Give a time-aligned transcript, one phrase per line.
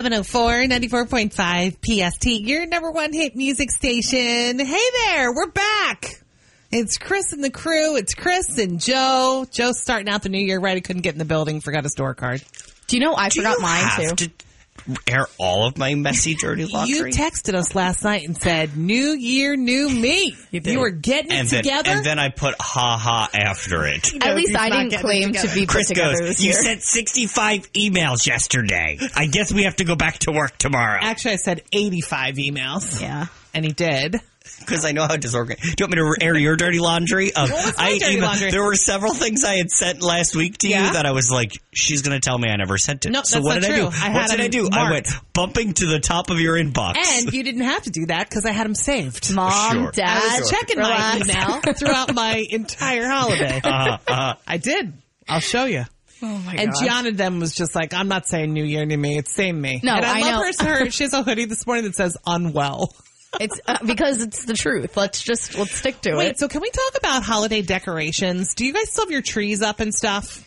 [0.00, 4.58] 704 94.5 PST, your number one hit music station.
[4.58, 6.22] Hey there, we're back.
[6.72, 7.96] It's Chris and the crew.
[7.96, 9.44] It's Chris and Joe.
[9.50, 10.74] Joe's starting out the new year right.
[10.74, 12.42] He couldn't get in the building, forgot his door card.
[12.86, 14.28] Do you know I Do forgot you mine have too?
[14.28, 14.32] to
[15.06, 16.96] air all of my messy, dirty laundry?
[16.96, 20.36] You texted us last night and said, New year, new me.
[20.50, 20.78] You, did.
[20.78, 21.90] were getting and it then, together.
[21.90, 24.12] and then I put ha ha after it.
[24.24, 25.54] At least I didn't claim to together.
[25.54, 28.98] be put Chris together goes, this you sent 65 emails yesterday.
[29.14, 30.98] I guess we have to go back to work tomorrow.
[31.00, 33.00] Actually, I said 85 emails.
[33.00, 33.26] yeah.
[33.52, 34.16] And he did.
[34.70, 35.62] Because I know how disorganized.
[35.62, 37.32] Do you want me to air your dirty laundry?
[37.36, 38.50] Um, was I dirty emailed- laundry?
[38.50, 40.86] There were several things I had sent last week to Yeah?
[40.88, 43.10] you that I was like, she's going to tell me I never sent it.
[43.10, 43.80] No, so that's what not did I do?
[43.90, 44.00] true.
[44.00, 44.68] I what had did I do?
[44.72, 46.96] I went bumping to the top of your inbox.
[46.96, 49.32] And you didn't have to do that because I had them saved.
[49.34, 49.88] Mom, Sure.
[49.88, 51.26] I dad, was checking relax.
[51.26, 53.60] my email throughout my entire holiday.
[53.64, 54.92] Uh-huh, I did.
[55.28, 55.84] I'll show you.
[56.22, 56.60] Oh my god.
[56.60, 56.80] And gosh.
[56.82, 59.16] Gianna then was just like, I'm not saying New Year, to Me.
[59.16, 59.80] It's same me.
[59.82, 60.66] No, and I, I love know.
[60.66, 60.78] her.
[60.84, 60.90] her.
[60.90, 62.92] She has a hoodie this morning that says unwell.
[63.38, 64.96] It's uh, because it's the truth.
[64.96, 66.38] Let's just let's stick to Wait, it.
[66.38, 68.54] so can we talk about holiday decorations?
[68.54, 70.44] Do you guys still have your trees up and stuff?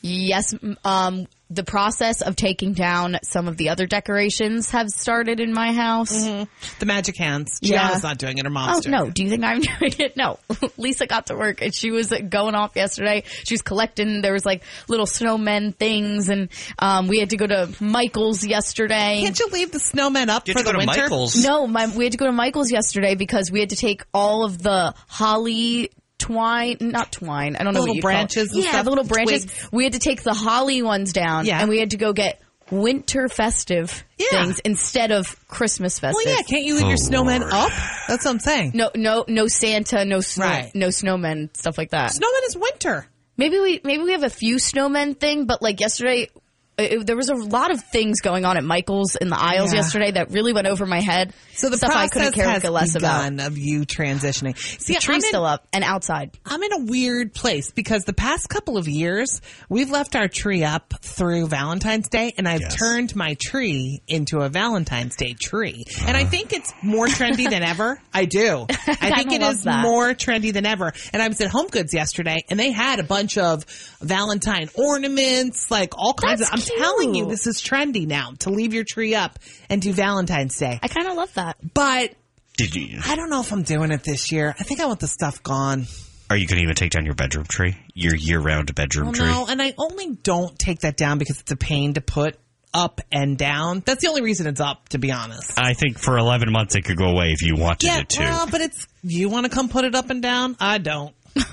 [0.00, 5.52] Yes, um, the process of taking down some of the other decorations have started in
[5.52, 6.24] my house.
[6.24, 7.58] The magic hands.
[7.60, 7.78] Yeah.
[7.86, 8.44] Gianna's not doing it.
[8.44, 9.04] Her mom's Oh doing no!
[9.06, 9.14] it.
[9.14, 10.16] Do you think I'm doing it?
[10.16, 10.38] No.
[10.78, 13.24] Lisa got to work and she was going off yesterday.
[13.44, 14.22] She was collecting.
[14.22, 19.20] There was like little snowmen things, and um, we had to go to Michael's yesterday.
[19.22, 21.02] Can't you leave the snowmen up you for have to the go to winter?
[21.02, 21.44] Michael's.
[21.44, 24.44] No, my, we had to go to Michael's yesterday because we had to take all
[24.44, 27.56] of the holly twine, not twine.
[27.56, 28.14] I don't know little what you call it.
[28.14, 29.44] branches and Yeah, stuff, the little branches.
[29.46, 29.68] twigs.
[29.72, 31.60] We had to take the holly ones down, Yeah.
[31.60, 32.40] and we had to go get
[32.70, 34.26] winter festive Yeah.
[34.30, 36.22] things instead of Christmas festive.
[36.24, 36.42] Well, yeah.
[36.48, 37.52] Can't you leave your Oh, snowmen Lord.
[37.52, 37.72] up?
[38.08, 38.72] That's what I'm saying.
[38.74, 40.70] No, no, no Santa, no snow, Right.
[40.74, 42.12] no snowmen, stuff like that.
[42.12, 43.06] Snowmen is winter.
[43.36, 46.28] Maybe we maybe we have a few snowmen thing, but like yesterday,
[46.76, 49.80] it, there was a lot of things going on at Michael's in the aisles Yeah.
[49.80, 51.32] yesterday that really went over my head.
[51.54, 53.22] So the stuff I process couldn't care has less about.
[53.30, 54.58] begun of you transitioning.
[54.58, 56.32] See, The tree's I'm in- still up and outside.
[56.44, 60.64] I'm in a weird place because the past couple of years we've left our tree
[60.64, 62.74] up through Valentine's Day and I've Yes.
[62.76, 65.84] turned my tree into a Valentine's Day tree.
[66.06, 68.00] And I think it's more trendy than ever.
[68.12, 68.66] I do.
[68.70, 68.74] I
[69.14, 69.82] think kinda it love is that.
[69.82, 70.92] more trendy than ever.
[71.12, 73.64] And I was at Home Goods yesterday and they had a bunch of
[74.00, 78.50] Valentine ornaments, like all kinds That's of I'm telling you this is trendy now to
[78.50, 79.38] leave your tree up
[79.70, 80.78] and do Valentine's Day.
[80.82, 81.56] I kind of love that.
[81.74, 82.14] But
[82.56, 83.00] Did you?
[83.04, 84.54] I don't know if I'm doing it this year.
[84.58, 85.86] I think I want the stuff gone.
[86.30, 87.76] Are you going to even take down your bedroom tree?
[87.92, 89.26] Your year-round bedroom Well, tree?
[89.26, 92.36] no, and I only don't take that down because it's a pain to put
[92.72, 93.82] up and down.
[93.84, 95.52] That's the only reason it's up, to be honest.
[95.58, 98.20] I think for 11 months it could go away if you wanted yeah, it to.
[98.20, 100.56] well, but it's you want to come put it up and down.
[100.58, 101.14] I don't.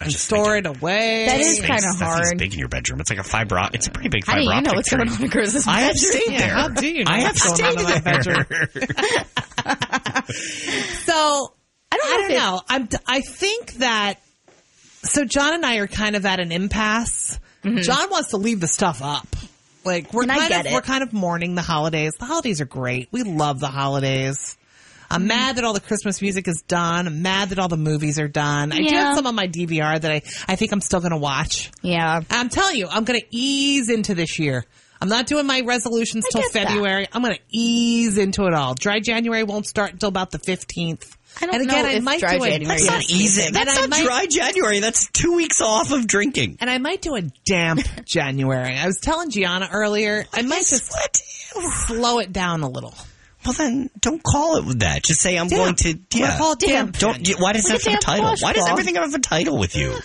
[0.00, 1.26] I And just store think it away.
[1.26, 2.38] That is kinda that thing's hard.
[2.38, 3.00] big in your bedroom.
[3.00, 3.58] It's like a fiber.
[3.58, 4.98] op- It's a pretty big How fiber do you know optic what's tree.
[4.98, 6.12] going on in Chris's I have bedroom?
[6.12, 6.54] stayed Yeah, there.
[6.54, 8.68] how do you know I have what's going stayed on in my there.
[11.04, 11.52] So
[11.90, 12.14] I don't know.
[12.14, 12.60] I don't know.
[12.68, 12.88] I'm.
[13.06, 14.20] I think that.
[15.02, 17.38] So John and I are kind of at an impasse.
[17.64, 19.26] John wants to leave the stuff up.
[19.84, 20.30] Like we're Mm-hmm.
[20.30, 20.74] And I kind get of it.
[20.74, 22.12] we're kind of mourning the holidays.
[22.18, 23.08] The holidays are great.
[23.10, 24.57] We love the holidays.
[25.10, 25.28] I'm Mm-hmm.
[25.28, 27.06] mad that all the Christmas music is done.
[27.06, 28.72] I'm mad that all the movies are done.
[28.72, 31.16] I do have some on my DVR that I, I think I'm still going to
[31.18, 31.70] watch.
[31.82, 32.20] Yeah.
[32.30, 34.64] I'm telling you, I'm going to ease into this year.
[35.00, 36.66] I'm not doing my resolutions till get that.
[36.68, 37.06] February.
[37.12, 38.74] I'm going to ease into it all.
[38.74, 41.14] Dry January won't start until about the 15th.
[41.40, 43.04] I don't and again, know I if might dry do a January That's is not
[43.10, 43.50] easy.
[43.52, 44.80] That's I not might- dry January.
[44.80, 46.58] That's two weeks off of drinking.
[46.60, 48.76] And I might do a damp January.
[48.76, 51.16] I was telling Gianna earlier, I might just What?
[51.86, 52.94] slow it down a little.
[53.44, 55.04] Well, then don't call it that.
[55.04, 55.78] Just say I'm Damp.
[55.78, 56.18] going to.
[56.18, 56.36] Yeah.
[56.38, 56.98] call it damp.
[56.98, 57.26] Don't.
[57.38, 58.34] Why does Like a have a title?
[58.40, 59.94] Why does everything have a title with you?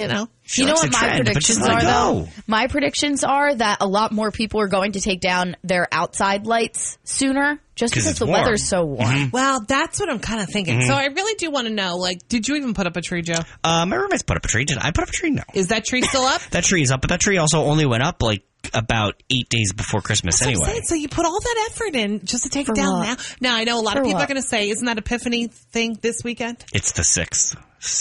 [0.00, 2.28] You know, She you know what a my trend, predictions are though?
[2.46, 6.46] My predictions are that a lot more people are going to take down their outside
[6.46, 8.40] lights sooner just because the warm.
[8.42, 9.30] weather's so warm.
[9.32, 10.80] well, that's what I'm kind of thinking.
[10.80, 10.88] Mm-hmm.
[10.88, 13.22] So I really do want to know, like, did you even put up a tree,
[13.22, 13.38] Joe?
[13.64, 14.64] Uh, my roommates put up a tree.
[14.66, 15.30] Did I put up a tree?
[15.30, 15.42] No.
[15.54, 16.42] Is that tree still up?
[16.50, 18.44] That tree is up, but that tree also only went up like
[18.74, 20.80] about eight days before Christmas That's anyway.
[20.84, 23.18] So you put all that effort in just to take For it down what?
[23.40, 23.50] now.
[23.52, 25.48] Now I know a lot of For people are going to say, "Isn't that Epiphany
[25.48, 27.56] thing this weekend?" It's the sixth.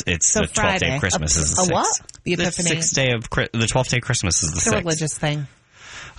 [0.08, 1.36] It's So the twelfth day of Christmas.
[1.38, 1.72] A- is the a sixth.
[1.74, 2.13] what?
[2.24, 2.70] The Epiphany.
[2.70, 4.84] sixth day of the twelfth day of Christmas is the It's a sixth.
[4.86, 5.48] religious thing.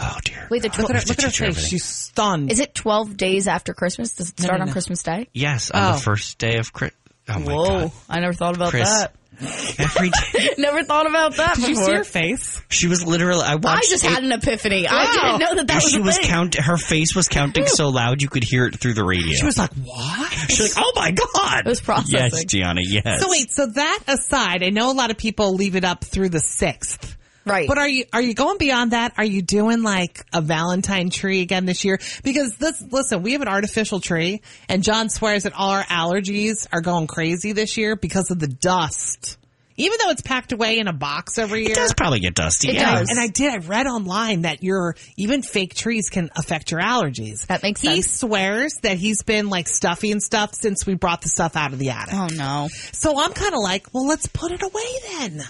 [0.00, 0.48] Oh dear.
[0.50, 1.40] Wait, the Look at her, look at her face.
[1.40, 1.64] everything.
[1.70, 2.50] She's stunned.
[2.50, 4.12] is it 12 days after Christmas?
[4.12, 4.72] Does it No, start no, on.
[4.72, 5.28] Christmas Day?
[5.32, 5.96] Yes, on Oh.
[5.96, 6.98] the first day of Christmas.
[7.28, 7.92] Oh my Whoa, god.
[8.10, 8.88] I never thought about Chris.
[8.88, 9.14] that.
[9.40, 10.50] Every day.
[10.58, 12.60] Never thought about that Did you see her face?
[12.68, 13.42] She was literally.
[13.44, 14.86] I I just it- had an epiphany.
[14.88, 16.26] I didn't know that that was she was thing.
[16.26, 16.54] count.
[16.54, 19.32] Her face was counting so loud you could hear it through the radio.
[19.34, 22.18] She was like, "What?" She's like, "Oh my god!" It was processing.
[22.32, 22.80] Yes, Gianna.
[22.84, 23.20] Yes.
[23.22, 26.28] So wait, so that aside, I know a lot of people leave it up through
[26.30, 27.16] the sixth.
[27.44, 27.68] Right.
[27.68, 29.14] But are you are you going beyond that?
[29.18, 32.00] Are you doing like a Valentine tree again this year?
[32.22, 36.66] Because this listen, we have an artificial tree and John swears that all our allergies
[36.72, 39.38] are going crazy this year because of the dust.
[39.76, 41.72] Even though it's packed away in a box every year.
[41.72, 42.68] It does probably get dusty.
[42.68, 43.00] It yeah.
[43.00, 43.10] does.
[43.10, 43.52] And I did.
[43.52, 47.46] I read online that your even fake trees can affect your allergies.
[47.46, 47.96] That makes sense.
[47.96, 51.80] He swears that he's been like stuffing stuff since we brought the stuff out of
[51.80, 52.14] the attic.
[52.14, 52.68] Oh no.
[52.92, 55.44] So I'm kind of like, well, let's put it away then.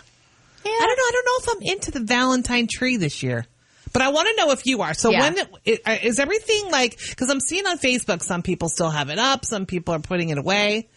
[0.65, 0.71] Yeah.
[0.71, 1.05] I don't know.
[1.05, 3.47] I don't know if I'm into the Valentine tree this year.
[3.93, 4.93] But I want to know if you are.
[4.93, 5.21] So Yeah.
[5.21, 6.99] when uh, everything like?
[7.11, 10.31] Because I'm seeing on Facebook, some people still have it up, some people are putting
[10.31, 10.89] it away.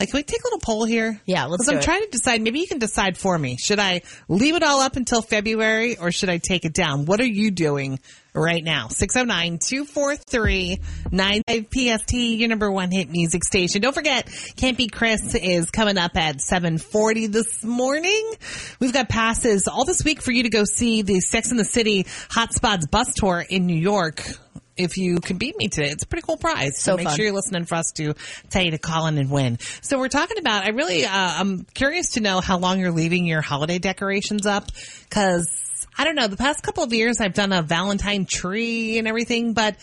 [0.00, 1.20] Like, can we take a little poll here?
[1.24, 1.82] Yeah, let's I'm it.
[1.82, 2.42] trying to decide.
[2.42, 3.56] Maybe you can decide for me.
[3.56, 7.06] Should I leave it all up until February, or should I take it down?
[7.06, 8.00] What are you doing
[8.34, 8.88] right now?
[8.88, 13.82] 609-243-95 PST, your number one hit music station.
[13.82, 14.28] Don't forget,
[14.60, 18.32] Beat Chris is coming up at 740 this morning.
[18.80, 21.64] We've got passes all this week for you to go see the Sex and the
[21.64, 24.24] City Hotspots bus tour in New York.
[24.76, 26.78] If you can beat me today, it's a pretty cool prize.
[26.80, 27.16] So, So make fun.
[27.16, 28.14] sure you're listening for us to
[28.50, 29.58] tell you to call in and win.
[29.82, 33.24] So we're talking about, I really, uh, I'm curious to know how long you're leaving
[33.26, 34.70] your holiday decorations up.
[35.10, 35.46] Cause
[35.96, 39.52] I don't know, the past couple of years I've done a Valentine tree and everything,
[39.52, 39.76] but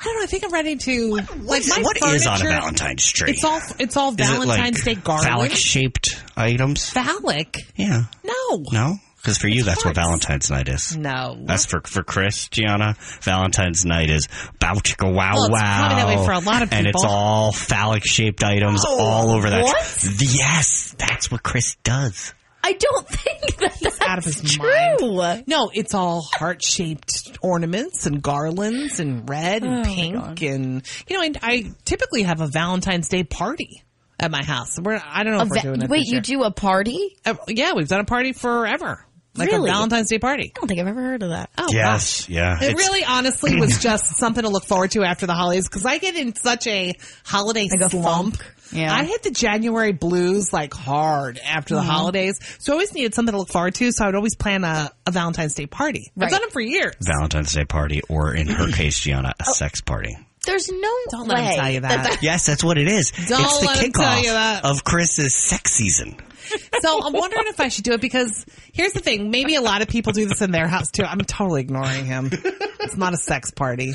[0.00, 2.34] I don't know, I think I'm ready to, What like is, my what is on
[2.34, 3.30] a furniture- Valentine's tree?
[3.30, 5.26] It's all, it's all Is it Valentine's like Day garland.
[5.28, 6.88] phallic shaped items.
[6.90, 7.56] Phallic?
[7.74, 8.02] Yeah.
[8.22, 8.64] No.
[8.70, 8.96] No?
[9.24, 9.94] Because for you, that's what.
[9.94, 10.94] Valentine's night is.
[10.98, 11.38] No.
[11.40, 12.94] That's for for Chris, Gianna.
[13.22, 14.28] Valentine's night is
[14.60, 15.86] bow chicka wow Well, it's wow.
[15.88, 17.10] probably that way for a lot of And it's people.
[17.10, 19.62] all phallic shaped items all over that.
[19.64, 20.04] what?
[20.20, 22.34] Yes, that's what Chris does.
[22.62, 25.42] I don't think that that's out of his true.
[25.46, 31.16] No, it's all heart shaped ornaments and garlands and red Oh and pink and you
[31.18, 31.22] know.
[31.24, 33.82] And I typically have a Valentine's Day party
[34.18, 34.78] at my house.
[34.80, 35.90] We're I don't know if we're Va- doing it.
[35.90, 36.20] Wait, this you year.
[36.22, 37.16] do a party?
[37.26, 39.04] Uh, yeah, we've done a party forever,
[39.36, 39.68] like Really?
[39.68, 40.52] a Valentine's Day party.
[40.54, 41.50] I don't think I've ever heard of that.
[41.58, 42.28] Oh, Yes, gosh.
[42.28, 42.56] yeah.
[42.56, 45.84] It It's- really, honestly, was just something to look forward to after the holidays because
[45.84, 46.92] I get in such a
[47.24, 48.36] holiday Like slump.
[48.38, 48.50] funk.
[48.72, 48.92] Yeah.
[48.92, 51.90] I hit the January blues like hard after the Mm-hmm.
[51.90, 53.92] holidays, so I always needed something to look forward to.
[53.92, 56.10] So I would always plan a, a Valentine's Day party.
[56.18, 56.94] I've done it for years.
[57.00, 60.16] Valentine's Day party, or in her case, Gianna, a sex party.
[60.46, 62.18] There's no Don't way let him tell you that.
[62.22, 63.10] Yes, that's what it is.
[63.28, 64.64] Don't it's the let him tell you kickoff that.
[64.64, 66.16] of Chris's sex season.
[66.82, 69.30] So I'm wondering if I should do it because here's the thing.
[69.30, 71.02] Maybe a lot of people do this in their house too.
[71.02, 72.28] I'm totally ignoring him.
[72.32, 73.94] It's not a sex party.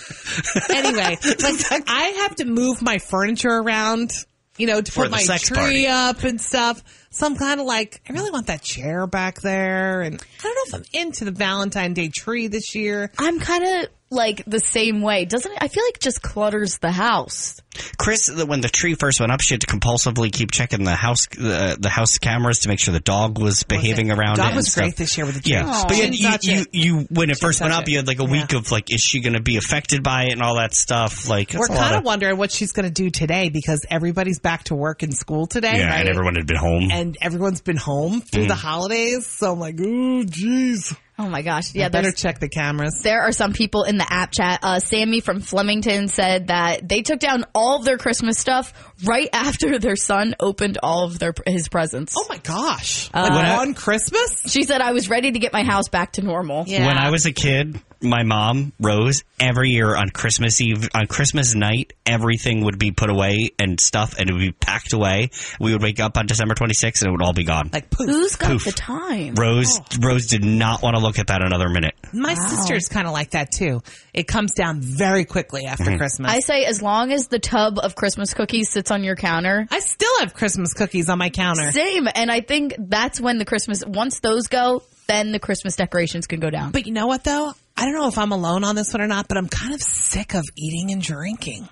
[0.70, 1.18] Anyway,
[1.72, 4.12] like I have to move my furniture around,
[4.58, 5.88] you know, to For put my tree party.
[5.88, 6.84] up and stuff.
[7.12, 10.02] So I'm kind of like, I really want that chair back there.
[10.02, 13.12] And I don't know if I'm into the Valentine Day tree this year.
[13.20, 15.26] I'm kind of like the same way.
[15.26, 15.58] Doesn't it?
[15.62, 17.62] I feel like it just clutters the house.
[17.98, 21.28] Chris, when the tree first went up, she had to compulsively keep checking the house
[21.40, 24.48] uh, the house cameras to make sure the dog was behaving around Dog it.
[24.50, 24.84] and was stuff.
[24.84, 25.54] great this year with the tree.
[25.54, 27.92] Yeah, but Shouldn't you, you, you, you, when it first went up, it.
[27.92, 28.58] you had like a week Yeah.
[28.58, 31.30] of like, is she going to be affected by it and all that stuff?
[31.30, 33.50] Like, We're that's a lot kind of of wondering what she's going to do today
[33.50, 35.78] because everybody's back to work and school today.
[35.78, 36.00] yeah, right?
[36.02, 36.90] and everyone had been home.
[36.92, 39.26] and everyone's been home through the holidays.
[39.28, 40.98] So I'm like, ooh, jeez.
[41.22, 41.76] Oh my gosh!
[41.76, 43.02] Yeah, I better check the cameras.
[43.04, 44.62] there are some people in the app chat.
[44.64, 48.74] Uh, Sammy from Flemington said that they took down all of their Christmas stuff
[49.06, 52.16] right after their son opened all of their his presents.
[52.18, 53.10] Oh my gosh!
[53.14, 54.44] like When I- on Christmas?
[54.50, 56.64] She said I was ready to get my house back to normal.
[56.68, 56.88] Yeah.
[56.88, 61.54] When I was a kid, my mom, Rose, every year on Christmas Eve, on Christmas
[61.54, 65.32] night, everything would be put away and stuff, and it would be packed away.
[65.60, 67.70] We would wake up on December 26th, and it would all be gone.
[67.74, 68.08] like poof.
[68.08, 68.64] Who's got Poof.
[68.64, 69.36] the time?
[69.36, 71.96] Rose, Rose did not want to look at that another minute.
[72.14, 73.82] My sister's kind of like that too.
[74.14, 75.98] It comes down very quickly after Mm-hmm.
[75.98, 76.30] Christmas.
[76.32, 79.66] I say as long as the tub of Christmas cookies sits on your counter.
[79.72, 81.72] I still have Christmas cookies on my counter.
[81.72, 86.28] Same, and I think that's when the Christmas once those go, then the Christmas decorations
[86.28, 86.72] can go down.
[86.72, 87.54] But you know what though?
[87.78, 89.82] I don't know if I'm alone on this one or not, but I'm kind of
[89.82, 91.70] sick of eating and drinking.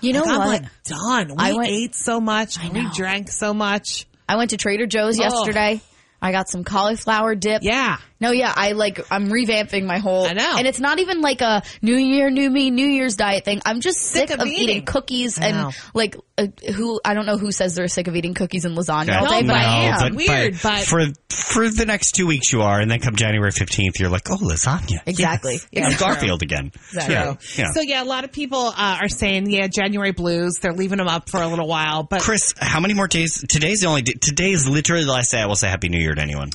[0.00, 0.62] You know Like, I'm what?
[0.62, 1.28] like done.
[1.28, 2.56] We I went- ate so much.
[2.72, 4.06] We drank so much.
[4.26, 5.22] I went to Trader Joe's Oh.
[5.24, 5.82] yesterday.
[6.22, 7.62] I got some cauliflower dip.
[7.62, 7.98] Yeah.
[8.20, 10.26] No, yeah, I like I'm revamping my whole.
[10.26, 10.56] I know.
[10.58, 13.62] and it's not even like a New Year, New Me, New Year's diet thing.
[13.64, 14.62] I'm just sick, Sick of of, eating.
[14.68, 18.34] eating cookies and like uh, who I don't know who says they're sick of eating
[18.34, 19.98] cookies and lasagna all No, day, but I am.
[20.00, 21.00] but- Weird, but- for
[21.30, 24.36] for the next two weeks you are, and then come January 15th, you're like, oh,
[24.36, 24.98] lasagna.
[25.06, 25.54] Exactly.
[25.54, 25.68] Yes.
[25.72, 25.88] Yeah.
[25.88, 26.70] Like Garfield again.
[26.92, 27.14] Exactly.
[27.14, 27.34] Yeah.
[27.56, 27.72] yeah.
[27.72, 30.58] So yeah, a lot of people uh, are saying, yeah, January blues.
[30.60, 33.42] They're leaving them up for a little while, but Chris, how many more days?
[33.48, 34.12] Today's the only day.
[34.20, 36.50] Today is literally the last day I will say Happy New Year to anyone.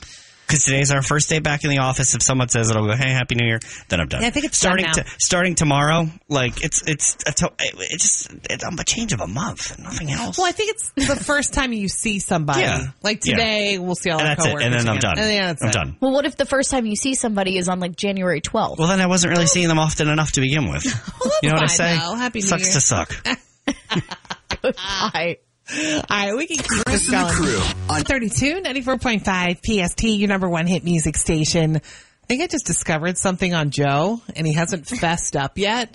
[0.47, 2.13] Because today's our first day back in the office.
[2.15, 3.59] If someone says it, I'll go, "Hey, Happy New Year."
[3.89, 4.21] Then I'm done.
[4.21, 6.07] Yeah, I think it's starting done to starting tomorrow.
[6.29, 10.37] Like it's it's a to- it just it's a change of a month, nothing else.
[10.37, 12.61] Well, I think it's the first time you see somebody.
[12.61, 12.77] Yeah.
[13.01, 13.33] Like Yeah.
[13.35, 14.49] today, we'll see all and our that's it.
[14.49, 15.17] coworkers And then I'm done.
[15.19, 15.73] And yeah, that's I'm it.
[15.73, 15.97] done.
[15.99, 18.77] Well, what if the first time you see somebody is on like January 12th?
[18.77, 20.85] Well, then I wasn't really seeing them often enough to begin with.
[21.41, 21.97] you know what I say?
[21.97, 22.15] though.
[22.15, 22.73] Happy New Sucks Year.
[22.73, 23.15] to suck.
[24.77, 27.43] I, All right, we can keep Chris this and the going.
[27.43, 31.77] crew on 32, 94.5 PST, your number one hit music station.
[31.77, 35.93] I think I just discovered something on Joe, and he hasn't fessed up yet.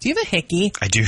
[0.00, 0.72] Do you have a hickey?
[0.80, 1.04] I do.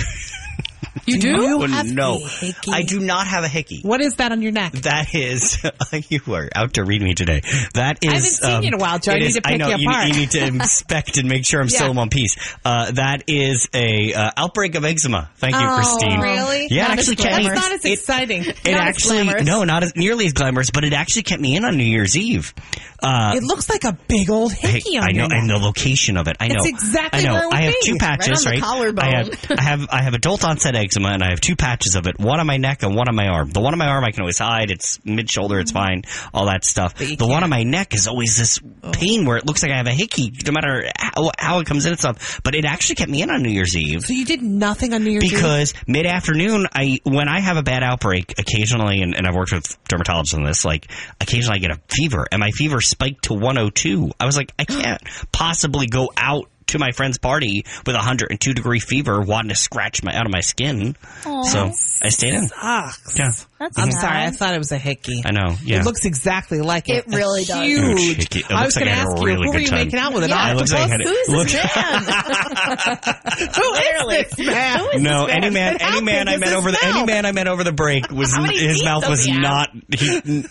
[1.07, 1.35] You do?
[1.39, 2.71] Oh, have no, a hickey?
[2.73, 3.81] I do not have a hickey.
[3.83, 4.73] What is that on your neck?
[4.73, 5.59] That is,
[6.09, 7.41] you are out to read me today.
[7.75, 8.11] That is.
[8.11, 9.13] I haven't seen you in a while, Joe.
[9.13, 10.09] I need is- to pick I know you apart.
[10.09, 11.91] You, need to inspect and make sure I'm still Yeah.
[11.93, 12.37] in one piece.
[12.65, 15.31] Uh, that is a uh, outbreak of eczema.
[15.37, 16.21] Thank you, Oh, Christine.
[16.21, 16.67] really?
[16.71, 17.49] Yeah, Not it as actually kept me.
[17.49, 18.43] That's not as it- exciting.
[18.45, 19.47] It Not actually glamorous.
[19.47, 22.17] no, not as nearly as glamorous, but it actually kept me in on New Year's
[22.17, 22.55] Eve.
[23.03, 25.39] Uh, it looks like a big old Hey, hickey on I know, your neck.
[25.41, 26.37] and the location of it.
[26.39, 26.57] I know.
[26.59, 27.33] It's exactly I know.
[27.33, 27.87] where it would I have be.
[27.87, 28.63] two Right patches, on the right?
[28.63, 29.05] collarbone.
[29.05, 29.29] I have,
[29.59, 32.19] I have, I have adult onset eczema, and I have two patches of it.
[32.19, 33.51] One on my neck and one on my arm.
[33.51, 34.71] The one on my arm I can always hide.
[34.71, 35.59] It's mid shoulder.
[35.59, 36.03] It's mm-hmm.
[36.05, 36.31] fine.
[36.33, 36.95] All that stuff.
[36.95, 37.45] The one can't.
[37.45, 38.93] on my neck is always this oh.
[38.93, 41.87] pain where it looks like I have a hickey, no matter how, how it comes
[41.87, 42.41] in and stuff.
[42.43, 44.05] But it actually kept me in on New Year's Eve.
[44.05, 45.31] So you did nothing on New Year's Eve?
[45.33, 49.53] Because mid afternoon, I when I have a bad outbreak, occasionally, and, and I've worked
[49.53, 53.35] with dermatologists on this, like occasionally I get a fever, and my fever spiked to
[53.35, 54.13] 102.
[54.19, 58.53] I was like, I can't possibly go out to my friend's party with a 102
[58.55, 60.97] degree fever, wanting to scratch my out of my skin.
[61.23, 61.73] So
[62.03, 62.49] I stayed in.
[62.49, 63.19] Sucks.
[63.19, 64.01] Yeah, that's I'm sad.
[64.01, 64.19] sorry.
[64.25, 65.23] I thought it was a hickey.
[65.25, 65.55] I know.
[65.63, 65.81] Yeah.
[65.81, 67.07] It looks exactly like it.
[67.07, 67.63] It really does.
[67.65, 68.01] Huge.
[68.01, 68.39] Huge hickey.
[68.41, 69.79] It I was like going to I had ask you, really who were you time.
[69.85, 70.25] making out with?
[70.25, 71.11] An Yeah, it like I had octopus?
[71.11, 71.27] it.
[71.27, 73.51] Who's Look- this man?
[73.55, 75.03] Who is this man?
[75.03, 77.33] No, this any man, And any man I met his over the any man I
[77.33, 79.71] met over the break was his mouth was not.
[79.97, 80.45] He,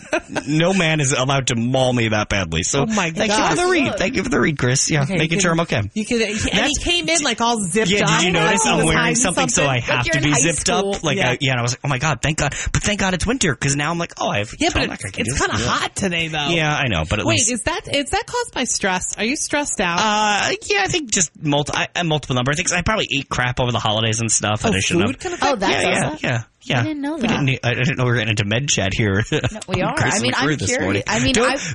[0.46, 2.62] no man is allowed to maul me that badly.
[2.62, 3.94] So Oh my thank you for the read.
[3.98, 4.90] Thank you for the read, Chris.
[4.90, 5.82] Yeah, Okay, making you sure I'm okay.
[5.94, 8.08] You could, and he came in like all zipped Yeah, up.
[8.10, 10.20] Yeah, did you notice He I'm was wearing hiding something, so I have you're to
[10.20, 10.94] be zipped school.
[10.94, 11.02] up?
[11.02, 11.30] Like, Yeah.
[11.30, 12.54] I, yeah, and I was like, oh my god, thank God!
[12.72, 14.54] But thank God it's winter because now I'm like, oh, I have.
[14.58, 15.66] Yeah, but turtleneck, it's, I can it's kind of this.
[15.68, 16.48] hot today, though.
[16.50, 17.50] Yeah, I know, but at Wait, least.
[17.52, 19.16] is that is that caused by stress?
[19.18, 19.98] Are you stressed out?
[20.00, 22.72] uh, yeah, I think just multi, I, a multiple number of things.
[22.72, 24.62] I probably ate crap over the holidays and stuff.
[24.64, 25.38] oh, and I shouldn't food have.
[25.38, 26.80] can Oh, affect that's yeah, yeah, yeah, yeah.
[26.80, 27.28] I didn't know We that.
[27.28, 29.22] didn't need- I didn't know we were getting into med chat here.
[29.68, 29.94] we are.
[29.98, 30.82] I mean, I'm this curious.
[30.82, 31.02] morning.
[31.06, 31.34] I mean,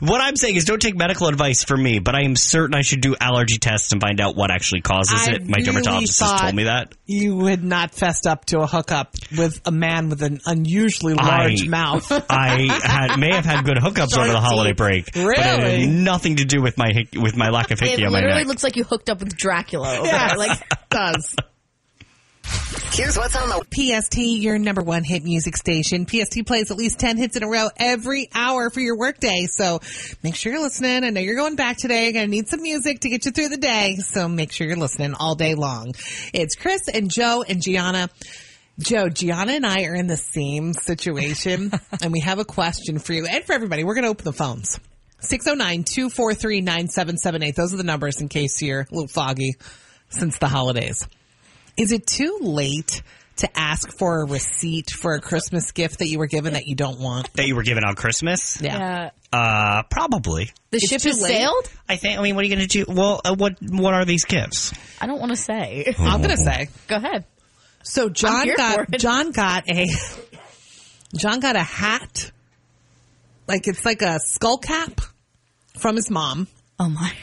[0.09, 2.81] what I'm saying is, don't take medical advice from me, but I am certain I
[2.81, 5.41] should do allergy tests and find out what actually causes I it.
[5.45, 6.93] My really dermatologist has told me that.
[7.07, 11.65] You had not fessed up to a hookup with a man with an unusually large
[11.65, 12.11] I- mouth.
[12.29, 15.81] I had may have had good hookups over the holiday break, but it Really?
[15.85, 18.23] had nothing to do with my with my lack of it hickey on my neck.
[18.23, 18.47] It literally neck.
[18.47, 19.97] looks like you hooked up with Dracula.
[19.97, 20.37] Over Yeah, there.
[20.37, 21.35] Like, it does.
[22.95, 26.07] Here's what's on the PST, your number one hit music station.
[26.07, 29.47] PST plays at least 10 hits in a row every hour for your workday.
[29.49, 29.81] So
[30.23, 31.03] make sure you're listening.
[31.03, 32.05] I know you're going back today.
[32.05, 33.97] You're going to need some music to get you through the day.
[33.97, 35.93] So make sure you're listening all day long.
[36.33, 38.09] It's Chris and Joe and Gianna.
[38.79, 43.11] Joe, Gianna and I are in the same situation and we have a question for
[43.11, 43.83] you and for everybody.
[43.83, 44.79] We're going to open the phones.
[45.21, 47.55] 609-243-9778.
[47.55, 49.55] Those are the numbers in case you're a little foggy
[50.09, 51.05] since the holidays.
[51.77, 53.01] Is it too late
[53.37, 56.75] to ask for a receipt for a Christmas gift that you were given that you
[56.75, 57.31] don't want?
[57.33, 58.59] that you were given on Christmas.
[58.61, 59.09] yeah.
[59.33, 60.51] Uh, probably.
[60.71, 61.69] The It's ship has sailed?
[61.89, 62.17] I think.
[62.17, 62.85] I mean, what are you going to do?
[62.87, 64.73] Well, uh, what what are these gifts?
[65.01, 65.93] I don't want to say.
[65.99, 66.69] I'm going to say.
[66.87, 67.25] Go ahead.
[67.83, 68.89] So John got.
[68.91, 69.85] John got a
[71.17, 72.31] John got a hat.
[73.47, 75.01] Like it's like a skull cap
[75.77, 76.47] from his mom
[76.79, 77.13] Oh my.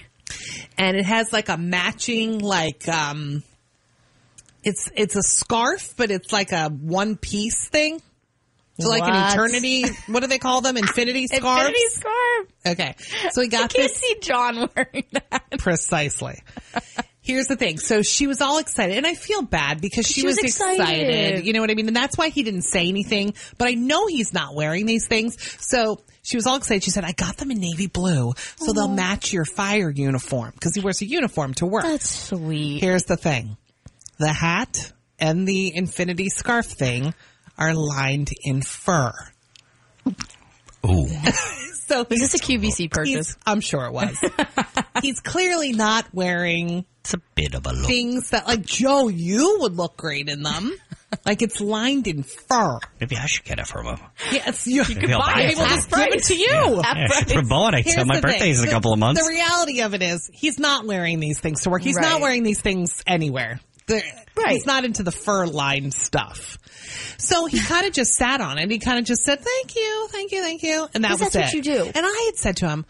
[0.78, 3.42] and it has like a matching like um
[4.62, 8.00] it's it's a scarf but it's like a one piece thing.
[8.80, 10.76] So like an eternity, what do they call them?
[10.76, 11.44] Infinity scarf.
[11.68, 12.46] Infinity scarf.
[12.66, 12.94] Okay.
[13.30, 15.58] So I got can't this see John wearing that.
[15.58, 16.42] Precisely.
[17.20, 17.78] Here's the thing.
[17.78, 21.46] So she was all excited, and I feel bad because she, She was excited.
[21.46, 21.86] You know what I mean?
[21.86, 23.34] And that's why he didn't say anything.
[23.58, 25.36] But I know he's not wearing these things.
[25.64, 26.82] So she was all excited.
[26.82, 30.74] She said, "I got them in navy blue, so they'll match your fire uniform because
[30.74, 32.80] he wears a uniform to work." That's sweet.
[32.80, 33.56] Here's the thing:
[34.22, 37.14] the hat and the infinity scarf thing
[37.58, 39.12] are lined in fur.
[40.86, 41.06] Ooh,
[41.86, 43.36] So Was this a QVC purchase?
[43.44, 44.16] I'm sure it was.
[45.02, 47.86] he's clearly not wearing it's a bit of a look.
[47.86, 50.72] things that like Joe, you would look great in them.
[51.26, 52.78] like it's lined in fur.
[53.00, 53.98] Maybe I should get it from him.
[54.30, 55.98] Yes, you, you Maybe I'll buy it Maybe we'll for just him.
[56.04, 56.80] give it to you.
[56.82, 58.30] Yeah, for Bowen, I Here's tell my the thing.
[58.30, 59.20] birthday's in a couple of months.
[59.20, 61.82] The reality of it is, he's not wearing these things to work.
[61.82, 63.60] He's not wearing these things anywhere.
[63.88, 64.52] Right.
[64.52, 66.58] He's not into the fur lined stuff.
[67.18, 68.70] So he kind of just sat on it.
[68.70, 71.36] He kind of just said, "Thank you, thank you, thank you," and that was that's
[71.36, 71.40] it.
[71.40, 71.84] what you do.
[71.94, 72.86] And I had said to him,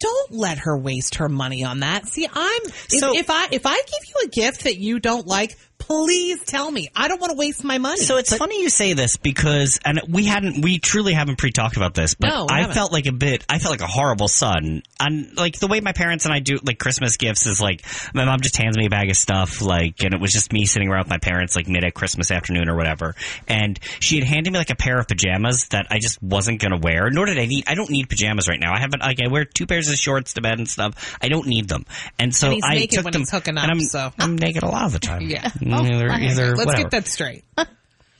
[0.00, 2.06] don't let her waste her money on that.
[2.06, 5.26] See, I'm if, So- if I if I give you a gift that you don't
[5.26, 6.88] like, please tell me.
[6.94, 8.00] I don't want to waste my money.
[8.00, 11.94] So it's funny you say this because, and we hadn't, we truly haven't pre-talked about
[11.94, 14.82] this, but No, I felt like a bit, I felt like a horrible son.
[14.98, 18.24] And like the way my parents and I do like Christmas gifts is like my
[18.24, 20.88] mom just hands me a bag of stuff, like, and it was just me sitting
[20.88, 23.14] around with my parents like mid at Christmas afternoon or whatever.
[23.46, 26.78] And she had handed me like a pair of pajamas that I just wasn't gonna
[26.78, 27.10] wear.
[27.10, 27.64] Nor did I need.
[27.66, 28.72] I don't need pajamas right now.
[28.74, 29.00] I haven't.
[29.02, 31.16] Like I wear two pairs of shorts to bed and stuff.
[31.20, 31.84] I don't need them.
[32.18, 33.20] And so And he's I naked took when them.
[33.22, 34.12] he's hooking and I'm, so.
[34.18, 35.22] I'm naked a lot of the time.
[35.34, 35.50] Yeah.
[35.50, 35.73] Mm.
[35.80, 36.82] Either, oh, either Let's whatever.
[36.82, 37.44] get that straight.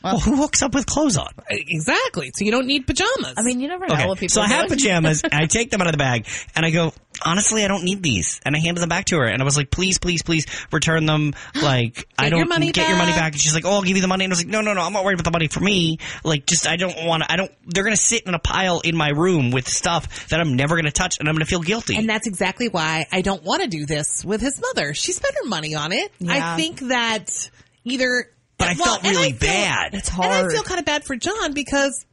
[0.04, 1.32] Well, who hooks up with clothes on?
[1.48, 2.30] Exactly.
[2.34, 3.34] So you don't need pajamas.
[3.38, 5.70] I mean, you never know Okay, what people so I have pajamas, and I take
[5.70, 6.92] them out of the bag, and I go,
[7.24, 9.56] honestly, I don't need these, and I handed them back to her, and I was
[9.56, 11.32] like, please, please, please, return them.
[11.64, 13.20] Like, I don't your money get your money back.
[13.20, 13.32] back.
[13.32, 14.74] And she's like, oh, I'll give you the money, and I was like, no, no,
[14.74, 15.98] no, I'm not worried about the money for me.
[16.22, 17.32] Like, just I don't want to.
[17.32, 17.50] I don't.
[17.66, 20.90] They're gonna sit in a pile in my room with stuff that I'm never gonna
[20.90, 21.96] touch, and I'm gonna feel guilty.
[21.96, 24.92] And that's exactly why I don't want to do this with his mother.
[24.92, 26.12] She spent her money on it.
[26.28, 27.50] I think that
[27.84, 28.28] either.
[28.58, 29.94] But I felt and really feel- bad.
[29.94, 30.30] It's hard.
[30.30, 32.04] And I feel kind of bad for John because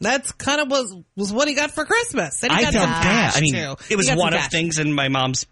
[0.00, 2.42] that's kind of was was what he got for Christmas.
[2.42, 3.02] And he I got felt some bad.
[3.02, 3.76] cash, I mean, too.
[3.90, 4.50] it was He got some one of cash.
[4.50, 5.46] things in my mom's.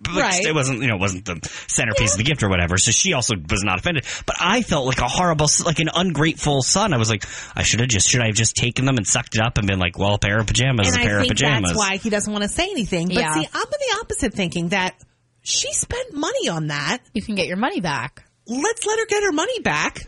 [0.00, 0.44] but Right.
[0.44, 2.78] It wasn't, you know, it wasn't the centerpiece of the gift or whatever.
[2.78, 4.04] So she also was not offended.
[4.26, 6.92] But I felt like a horrible, like an ungrateful son.
[6.92, 7.24] I was like,
[7.56, 9.66] I should have just, should I have just taken them and sucked it up and
[9.68, 11.70] been like, well, a pair of pajamas And a pair I of pajamas.
[11.70, 13.06] that's why he doesn't want to say anything.
[13.08, 13.34] But Yeah.
[13.34, 14.94] see, I'm in the opposite thinking that
[15.42, 16.98] she spent money on that.
[17.14, 18.24] You can get your money back.
[18.48, 20.06] Let's let her get her money back.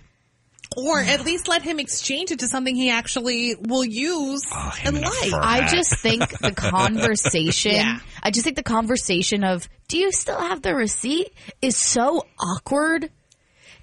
[0.77, 4.99] Or at least let him exchange it to something he actually will use Oh, and
[4.99, 5.33] in a like.
[5.33, 7.99] I just think the conversation, Yeah.
[8.23, 13.11] I just think the conversation of, do you still have the receipt is so awkward.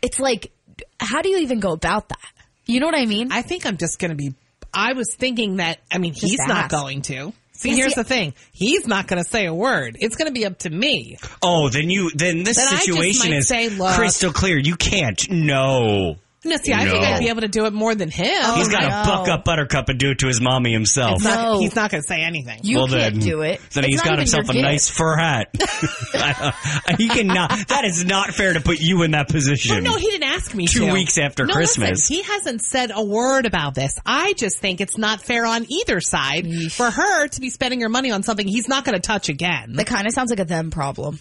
[0.01, 0.51] It's like,
[0.97, 2.31] how do you even go about that?
[2.65, 3.33] You know what I mean?
[3.33, 4.33] I think I'm just going to be.
[4.73, 5.79] I was thinking that.
[5.91, 7.33] I mean, he's not going to.
[7.57, 8.33] See, Yeah, here's see- the thing.
[8.51, 9.97] He's not going to say a word.
[9.99, 11.17] It's going to be up to me.
[11.41, 14.57] oh, then you, then this Then situation is say, crystal clear.
[14.57, 15.29] You can't.
[15.29, 16.17] No.
[16.47, 18.27] No, see, I think I'd be able to do it more than him.
[18.43, 19.03] Oh, he's got to no.
[19.05, 21.15] buck up Buttercup and do it to his mommy himself.
[21.15, 21.59] It's not- No.
[21.59, 22.59] he's not going to say anything.
[22.63, 23.59] you well, can't then, do it.
[23.71, 25.49] Then It's he's not got himself a your nice fur hat.
[26.97, 27.49] he cannot.
[27.67, 29.77] That is not fair to put you in that position.
[29.77, 30.93] Oh, no, he didn't ask me Two to.
[30.93, 31.89] weeks after No, Christmas.
[32.09, 33.93] listen, he hasn't said a word about this.
[34.05, 37.89] I just think it's not fair on either side for her to be spending her
[37.89, 39.73] money on something he's not going to touch again.
[39.73, 41.19] That kind of sounds like a them problem.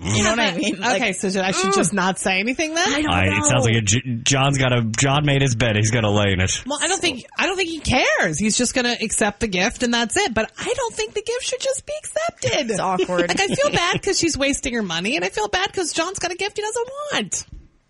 [0.00, 0.78] You know what I mean?
[0.78, 2.86] Like, okay, so I should just not say anything then?
[2.94, 3.36] I don't I, know.
[3.38, 5.74] it sounds like a, J- John's got a John made his bed.
[5.74, 6.62] He's got to lay in it.
[6.66, 8.38] Well, I don't think I don't think he cares.
[8.38, 10.32] He's just going to accept the gift and that's it.
[10.32, 12.70] But I don't think the gift should just be accepted.
[12.70, 13.28] It's awkward.
[13.28, 16.20] Like I feel bad because she's wasting her money, and I feel bad because John's
[16.20, 17.46] got a gift he doesn't want.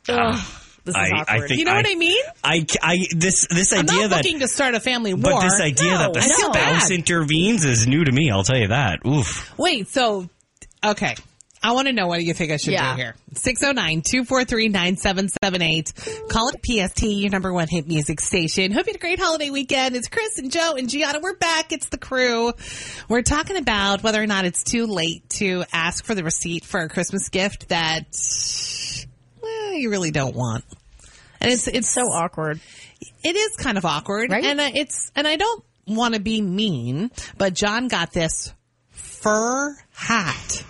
[0.09, 1.29] Ugh, ah, this is I, awkward.
[1.45, 2.23] I think You know I, what I mean?
[2.43, 5.23] I, I this this I'm idea not that looking to start a family war.
[5.35, 6.91] but this idea No, that the I spouse bad.
[6.91, 8.31] intervenes is new to me.
[8.31, 9.01] I'll tell you that.
[9.07, 9.53] Oof.
[9.59, 10.31] Wait, so
[10.83, 11.15] okay.
[11.63, 12.95] I want to know what do you think I should Yeah.
[12.95, 13.15] do here.
[13.35, 16.29] 609-243-9778.
[16.31, 18.71] Call it PST, your number one hit music station.
[18.73, 19.97] Hope you had a great holiday weekend.
[19.97, 21.19] It's Chris and Joe and Gianna.
[21.21, 21.73] We're back.
[21.73, 22.53] It's the crew.
[23.09, 26.81] We're talking about whether or not it's too late to ask for the receipt for
[26.81, 28.07] a Christmas gift that
[29.43, 30.65] well, you really don't want.
[31.41, 32.61] And it's it's so awkward.
[33.23, 34.45] it is kind of awkward, Right?
[34.45, 38.53] and uh, it's and I don't want to be mean, but John got this
[38.91, 40.65] fur hat.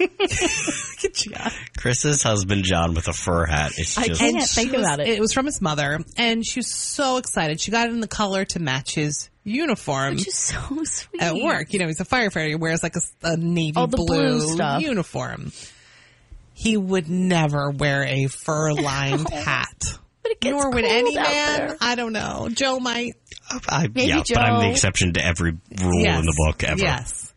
[0.00, 3.72] Look at Chris's husband John with a fur hat.
[3.76, 5.08] It's I just can't think was- about it.
[5.08, 7.60] It was from his mother, and she was so excited.
[7.60, 11.20] She got it in the color to match his uniform Which is so sweet.
[11.22, 11.72] at work.
[11.72, 12.48] You know, he's a firefighter.
[12.48, 14.06] He wears like a navy Oh, the blue
[14.38, 14.82] blue, stuff.
[14.82, 15.52] uniform.
[16.54, 19.82] He would never wear a fur-lined hat.
[20.22, 21.24] But it gets Nor would cold any man.
[21.68, 21.76] there.
[21.80, 22.50] I don't know.
[22.52, 23.14] Joe might.
[23.68, 26.78] I, Maybe yeah, but I'm the exception to every rule in the book ever.
[26.78, 27.29] Yes.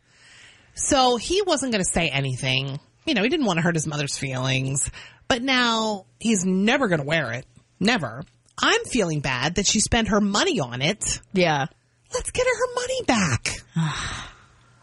[0.76, 2.80] So he wasn't going to say anything.
[3.06, 4.90] You know, he didn't want to hurt his mother's feelings.
[5.28, 7.46] But now he's never going to wear it.
[7.80, 8.24] Never.
[8.62, 11.22] I'm feeling bad that she spent her money on it.
[11.34, 11.66] Yeah.
[12.14, 13.50] Let's get her her money back.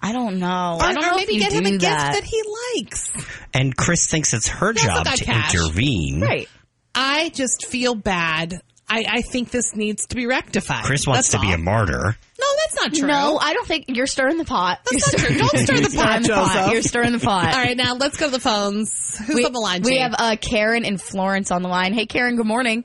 [0.03, 0.79] I don't know.
[0.81, 2.12] Or, I don't or know maybe if you get him do a gift that.
[2.14, 2.42] that he
[2.74, 3.12] likes.
[3.53, 5.55] And Chris thinks it's her also job to cash.
[5.55, 6.20] intervene.
[6.20, 6.48] Right.
[6.94, 8.62] I just feel bad.
[8.90, 10.85] I, I think this needs to be rectified.
[10.85, 12.16] Chris wants That's to be a martyr.
[12.40, 13.07] No, that's not true.
[13.07, 14.81] No, I don't think you're stirring the pot.
[14.90, 15.59] That's You're not true.
[15.61, 16.72] Don't stir the pot, stirring the pot.
[16.72, 17.55] You're stirring the pot.
[17.55, 19.16] All right, now let's go to the phones.
[19.18, 19.83] Who's we, on the line?
[19.83, 20.00] we Jane?
[20.03, 21.92] have uh, Karen and Florence on the line.
[21.92, 22.35] Hey, Karen.
[22.37, 22.83] Good morning.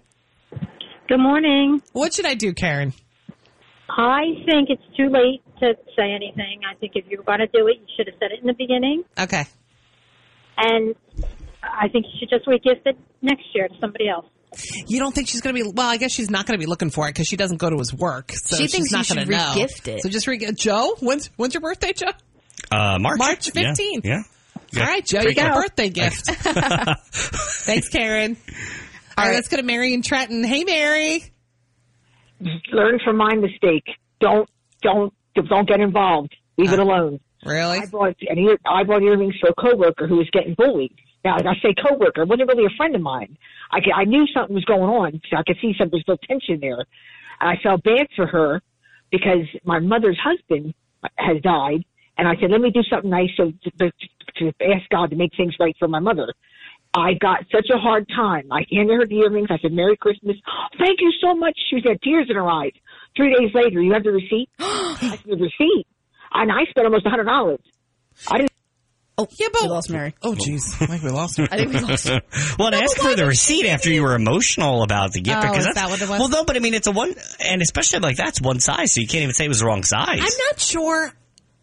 [1.07, 1.81] Good morning.
[1.93, 2.93] what should I do, Karen?
[3.89, 6.61] I think it's too late to say anything.
[6.69, 8.47] I think if you were going to do it, you should have said it in
[8.47, 9.03] the beginning.
[9.17, 9.45] Okay.
[10.57, 10.95] And
[11.63, 14.25] I think you should just re-gift it next year to somebody else.
[14.87, 15.71] You don't think she's going to be?
[15.73, 17.69] Well, I guess she's not going to be looking for it because she doesn't go
[17.69, 18.31] to his work.
[18.33, 19.51] So She she's thinks not should going to know.
[19.55, 20.01] re-gift it.
[20.03, 20.95] So just re- Joe.
[20.99, 22.07] When's when's your birthday, Joe?
[22.71, 23.19] Uh, March.
[23.19, 24.05] March Yeah, 15th.
[24.05, 24.21] Yeah.
[24.77, 26.25] All right, Joe, you Pretty got a birthday gift.
[26.31, 28.35] Thanks, Karen.
[29.17, 30.43] All right, let's go to Mary and Trenton.
[30.43, 31.23] Hey, Mary.
[32.71, 33.85] learn from my mistake.
[34.19, 34.49] Don't
[34.81, 35.13] don't
[35.49, 36.35] don't get involved.
[36.57, 37.19] Leave it alone.
[37.45, 37.77] Really?
[37.79, 40.95] I bought an ear, I bought earrings for a coworker who was getting bullied.
[41.25, 43.35] Now, I say coworker, wasn't really a friend of mine.
[43.71, 46.17] I could, I knew something was going on, so I could see some there's still
[46.17, 46.85] tension there.
[47.41, 48.61] And I felt bad for her
[49.11, 50.75] because my mother's husband
[51.17, 51.83] has died,
[52.19, 53.91] and I said, let me do something nice so to, to,
[54.37, 56.31] to ask God to make things right for my mother.
[56.93, 58.51] I got such a hard time.
[58.51, 59.47] I handed her the earrings.
[59.49, 60.37] I said, Merry Christmas.
[60.77, 61.57] Thank you so much.
[61.69, 62.71] She had tears in her eyes.
[63.17, 64.47] Three days later, you have the receipt?
[64.59, 65.87] I said, the receipt.
[66.31, 67.59] And I spent almost a hundred dollars.
[68.29, 68.51] I didn't.
[69.17, 70.13] Oh, Yeah, but we lost Mary.
[70.21, 71.47] Oh, jeez, I think we lost her.
[71.49, 72.21] I think we lost her.
[72.59, 75.59] Well, and ask for the receipt after you were emotional about the gift Oh, because
[75.59, 76.19] is that's that what it was?
[76.19, 79.01] well, no, but I mean it's a one, and especially like that's one size, so
[79.01, 80.19] you can't even say it was the wrong size.
[80.19, 81.13] I'm not sure.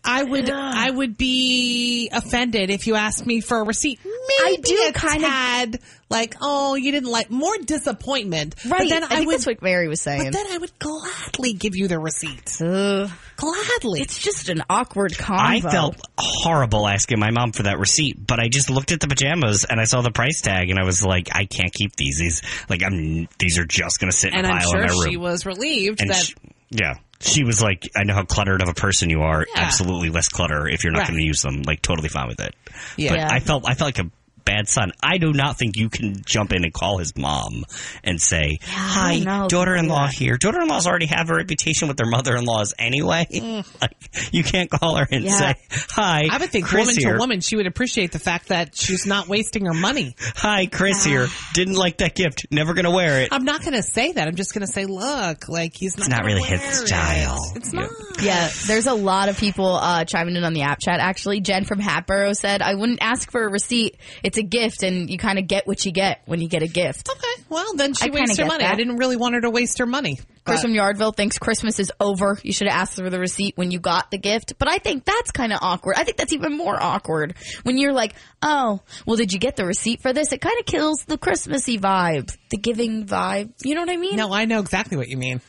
[0.04, 4.00] I would I would be offended if you asked me for a receipt.
[4.04, 4.12] Maybe
[4.42, 8.54] I do a kinda- tad like, oh, you didn't like more disappointment.
[8.66, 8.80] Right.
[8.80, 10.24] But then I, I, think would that's what Mary was saying.
[10.24, 12.58] but then I would gladly give you the receipt.
[12.60, 13.10] Ugh.
[13.36, 14.00] Gladly.
[14.00, 15.38] it's just an awkward convo.
[15.38, 19.08] I felt horrible asking my mom for that receipt, but I just looked at the
[19.08, 22.18] pajamas and I saw the price tag and I was like, I can't keep these.
[22.18, 24.86] These like I'm these are just gonna sit in and a I'm pile sure in
[24.88, 25.10] my room.
[25.10, 26.34] she was relieved and that she-
[26.70, 29.46] yeah, she was like, I know how cluttered of a person you are.
[29.54, 29.62] Yeah.
[29.62, 31.08] Absolutely less clutter if you're not Right.
[31.08, 31.62] going to use them.
[31.62, 32.54] Like totally fine with it.
[32.96, 33.10] Yeah.
[33.28, 33.32] But.
[33.32, 34.10] I felt I felt like a
[34.44, 34.92] bad son.
[35.02, 37.64] I do not think you can jump in and call his mom
[38.04, 41.30] and say, I "Hi, don't know if daughter-in-law you can do here." Daughter-in-laws already have
[41.30, 43.26] a reputation with their mother-in-laws anyway.
[43.80, 43.96] like,
[44.32, 45.36] you can't call her and Yeah.
[45.36, 45.54] say,
[45.90, 47.12] "Hi, I would think Chris woman here.
[47.14, 50.14] to woman, she would appreciate the fact that she's not wasting her money.
[50.36, 51.28] Hi, Chris here.
[51.54, 52.46] Didn't like that gift.
[52.50, 54.28] Never gonna wear it." I'm not going to say that.
[54.28, 56.06] I'm just going to say, look, like he's not.
[56.06, 56.86] It's not gonna really his wear it.
[56.88, 57.52] style.
[57.56, 57.80] It's Yeah.
[57.80, 57.90] not.
[58.22, 61.00] Yeah, there's a lot of people uh, chiming in on the app chat.
[61.00, 63.96] Actually, Jen from Hatboro said, "I wouldn't ask for a receipt.
[64.22, 66.68] It's a gift, and you kind of get what you get when you get a
[66.68, 68.64] gift." Okay, well then she I kinda her money.
[68.64, 68.72] that.
[68.72, 70.18] I didn't really want her to waste her money.
[70.44, 72.38] Chris from Yardville thinks Christmas is over.
[72.42, 74.54] You should have asked for the receipt when you got the gift.
[74.58, 75.94] But I think that's kind of awkward.
[75.96, 79.64] I think that's even more awkward when you're like, "Oh, well, did you get the
[79.64, 83.52] receipt for this?" It kind of kills the Christmassy vibe, the giving vibe.
[83.62, 84.16] You know what I mean?
[84.16, 85.40] no, I know exactly what you mean.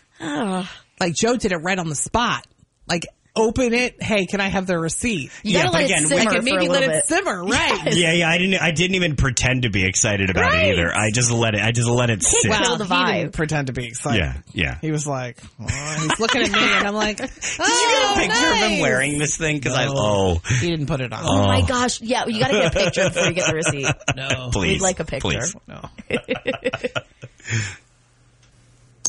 [1.00, 2.46] Like Joe did it right on the spot.
[2.88, 4.02] Like open it.
[4.02, 5.32] Hey, can I have the receipt?
[5.44, 6.94] You Yeah, gotta but let again, it simmer Like for maybe a let little it
[6.94, 7.06] bit.
[7.06, 7.44] simmer.
[7.54, 7.94] Right.
[7.94, 8.30] Yeah, yeah.
[8.30, 8.62] I didn't.
[8.62, 10.68] I didn't even pretend to be excited about Right.
[10.70, 10.96] it either.
[10.96, 11.62] I just let it.
[11.62, 12.50] I just let it sit.
[12.50, 13.16] Well, Well, the he vibe.
[13.16, 14.20] didn't pretend to be excited.
[14.20, 14.78] yeah, yeah.
[14.82, 15.66] He was like, oh,
[16.00, 18.80] he's looking at me, and I'm like, oh, Did you get a picture of him
[18.82, 19.58] wearing this thing?
[19.58, 21.20] Because I oh He didn't put it on.
[21.24, 21.66] Oh my oh.
[21.66, 22.02] gosh!
[22.02, 23.88] Yeah, you got to get a picture before you get the receipt.
[24.16, 24.50] no.
[24.52, 25.28] please We'd like a picture.
[25.30, 25.56] please.
[25.68, 25.90] No.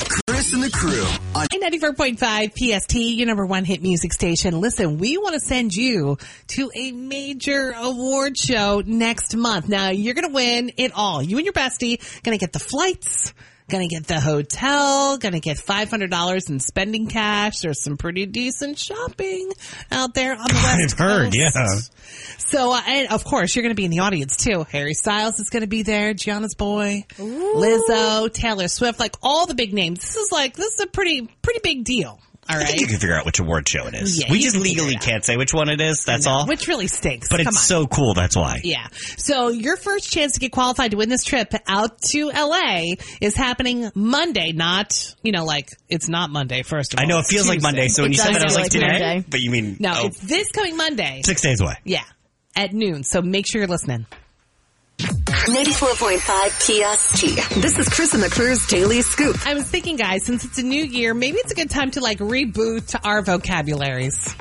[0.09, 4.61] Chris and the crew on 94.5 PST, your number one hit music station.
[4.61, 9.69] Listen, we want to send you to a major award show next month.
[9.69, 11.23] Now, you're going to win it all.
[11.23, 13.33] You and your bestie going to get the flights,
[13.69, 17.61] going to get the hotel, going to get $500 in spending cash.
[17.61, 19.51] There's some pretty decent shopping
[19.91, 21.93] out there on the West I've heard, Coast.
[21.95, 22.37] yeah.
[22.39, 24.65] So, uh, and of course, you're going to be in the audience too.
[24.71, 29.55] Harry Styles is going to be there, Gianna's boy, Lizzo, Taylor Swift, like all the
[29.55, 30.01] big names.
[30.01, 32.21] This is like, this is a pretty, pretty big deal.
[32.49, 34.19] All I think you can figure out which award show it is.
[34.21, 36.05] Yeah, we just can legally can't say which one it is.
[36.05, 36.47] That's all.
[36.47, 37.29] Which really stinks.
[37.29, 37.63] but Come it's on.
[37.63, 38.15] so cool.
[38.15, 38.61] That's why.
[38.63, 38.87] Yeah.
[39.17, 43.35] So your first chance to get qualified to win this trip out to LA is
[43.35, 47.05] happening Monday, not, you know, like it's not Monday, first of all.
[47.05, 47.89] I know it It's feels like Monday.
[47.89, 48.87] So when It you said does that, I was like like today.
[48.89, 49.25] Monday.
[49.29, 51.23] But you mean No, oh, it's this coming Monday.
[51.25, 51.75] six days away?
[51.85, 52.05] Yeah.
[52.57, 53.03] At noon.
[53.05, 54.07] So make sure you're listening.
[54.99, 57.61] 94.5 PST.
[57.61, 59.37] This is Chris and the Crew's Daily Scoop.
[59.47, 62.01] I was thinking, guys, since it's a new year, maybe it's a good time to
[62.01, 64.35] like reboot our vocabularies.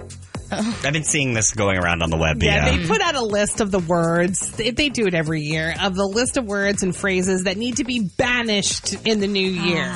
[0.51, 2.41] I've been seeing this going around on the web.
[2.43, 2.77] Yeah, Yeah.
[2.77, 4.51] they put out a list of the words.
[4.51, 7.77] They, they do it every year of the list of words and phrases that need
[7.77, 9.91] to be banished in the new year.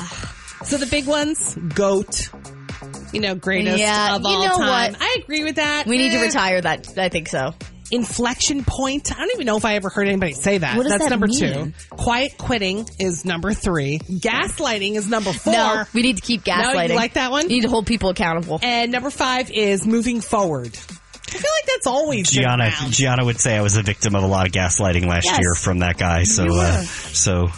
[0.64, 2.28] so the big ones: goat.
[3.12, 4.92] You know, greatest Yeah, of you all know time.
[4.92, 5.00] what?
[5.02, 5.86] I agree with that.
[5.86, 6.22] We need to Eh.
[6.26, 6.98] retire that.
[6.98, 7.54] I think so.
[7.90, 9.10] Inflection point.
[9.12, 10.76] I don't even know if I ever heard anybody say that.
[10.76, 11.38] What does That's that number mean?
[11.38, 11.72] two.
[11.90, 13.98] Quiet quitting is number three.
[14.00, 15.52] Gaslighting is number four.
[15.52, 16.94] No, we need to keep No, you gaslighting.
[16.94, 17.44] like that one?
[17.48, 18.58] You need to hold people accountable.
[18.62, 20.68] And number five is moving forward.
[20.76, 22.70] I feel like that's always been Gianna.
[22.90, 25.38] Gianna would say I was a victim of a lot of gaslighting last Yes.
[25.40, 26.24] year from that guy.
[26.24, 27.48] So, uh, so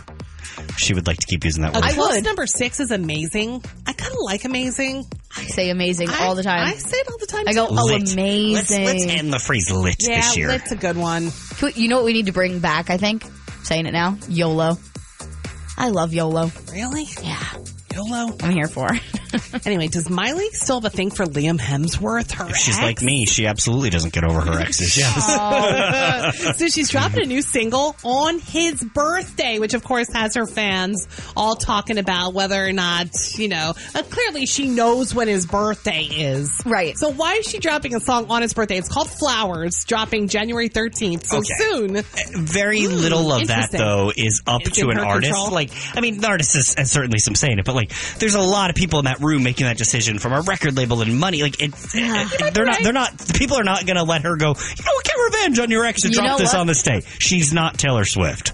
[0.76, 1.84] she would like to keep using that word.
[1.84, 2.24] I close would.
[2.24, 3.62] number six is amazing.
[3.86, 5.06] I kind of like amazing.
[5.36, 6.66] I say amazing I- all the time.
[6.66, 7.44] I say it all the time.
[7.48, 7.74] I go, too.
[7.78, 8.12] oh, Lit.
[8.12, 8.54] amazing.
[8.54, 8.70] Let's,
[9.02, 10.48] let's end the phrase lit yeah, this year.
[10.48, 11.30] that's a good one.
[11.62, 12.90] We- You know what we need to bring back?
[12.90, 13.24] I think
[13.62, 14.16] saying it now.
[14.28, 14.78] YOLO.
[15.76, 16.50] I love YOLO.
[16.72, 17.06] Really?
[17.22, 17.42] Yeah,
[17.94, 18.36] YOLO.
[18.42, 18.88] I'm here for.
[18.92, 19.02] it.
[19.64, 22.32] anyway, does Miley still have a thing for Liam Hemsworth?
[22.32, 22.82] Her If she's ex?
[22.84, 24.96] like me, she absolutely doesn't get over her exes.
[24.96, 26.56] Yes.
[26.58, 31.06] so she's dropping a new single on his birthday, which of course has her fans
[31.36, 36.02] all talking about whether or not, you know, uh, clearly she knows when his birthday
[36.04, 36.60] is.
[36.64, 36.96] Right.
[36.96, 38.78] So why is she dropping a song on his birthday?
[38.78, 41.26] It's called Flowers, dropping January 13th.
[41.26, 41.54] So Okay.
[41.58, 42.02] soon.
[42.44, 45.32] Very little of that though is up It's to an artist.
[45.32, 45.50] control.
[45.50, 48.40] Like, I mean, the artist is and certainly some saying it, but like, there's a
[48.40, 51.42] lot of people in that room making that decision from a record label and money.
[51.42, 54.48] Like, it, it- they're not, they're not, people are not going to let her go.
[54.48, 55.04] You know what?
[55.04, 56.60] Get revenge on your ex and You drop this what?
[56.60, 57.02] on the day.
[57.18, 58.52] She's not Taylor Swift.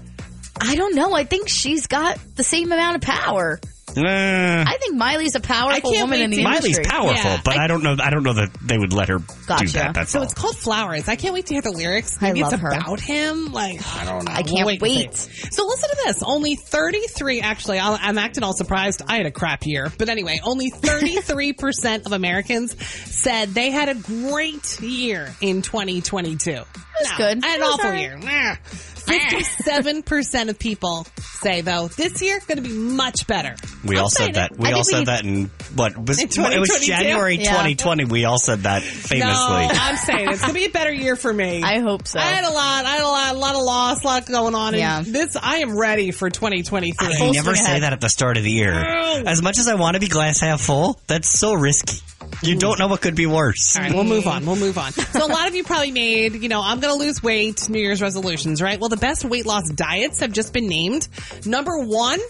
[0.61, 1.12] I don't know.
[1.14, 3.61] I think she's got the same amount of power.
[3.97, 6.85] Uh, I think Miley's a powerful woman in the to- Miley's industry.
[6.85, 7.97] powerful, Yeah, but I, don't know.
[7.99, 9.95] I don't know that they would let her do that.
[9.95, 10.25] That's So all.
[10.25, 11.09] it's called Flowers.
[11.09, 12.17] I can't wait to hear the lyrics.
[12.21, 12.69] I Maybe love it's her.
[12.73, 13.53] about him.
[13.53, 14.33] Like, I don't know.
[14.33, 15.15] I can't and wait.
[15.15, 15.49] see.
[15.51, 16.23] So listen to this.
[16.23, 19.03] Only 33, actually, I'll- I'm acting all surprised.
[19.09, 19.93] I had a crap year.
[19.99, 26.63] But anyway, only 33% of Americans said they had a great year in 2022.
[27.01, 27.45] That's good.
[27.45, 28.01] I had an That's awful all right.
[28.01, 28.59] year.
[29.07, 33.55] 57% of people say, though, this year going to be much better.
[33.85, 34.57] We I'm all said that.
[34.59, 37.51] We all think we- said that in what was In it was January Yeah.
[37.53, 38.05] 2020.
[38.07, 39.21] We all said that famously.
[39.21, 41.63] No, I'm saying it's going to be a better year for me.
[41.63, 42.19] I hope so.
[42.19, 42.85] I had a lot.
[42.85, 44.75] I had a lot, a lot of loss, a lot going on.
[44.75, 45.03] And Yeah.
[45.07, 47.07] this, I am ready for 2023.
[47.07, 47.83] I Full never say ahead.
[47.83, 48.73] that at the start of the year.
[48.75, 51.99] As much as I want to be glass half full, that's so risky.
[52.43, 53.77] You don't know what could be worse.
[53.77, 54.45] All right, we'll move on.
[54.45, 54.93] We'll move on.
[54.93, 57.81] So a lot of you probably made, you know, I'm going to lose weight, New
[57.81, 58.79] Year's resolutions, right?
[58.79, 61.09] Well, the best weight loss diets have just been named.
[61.47, 62.21] Number one,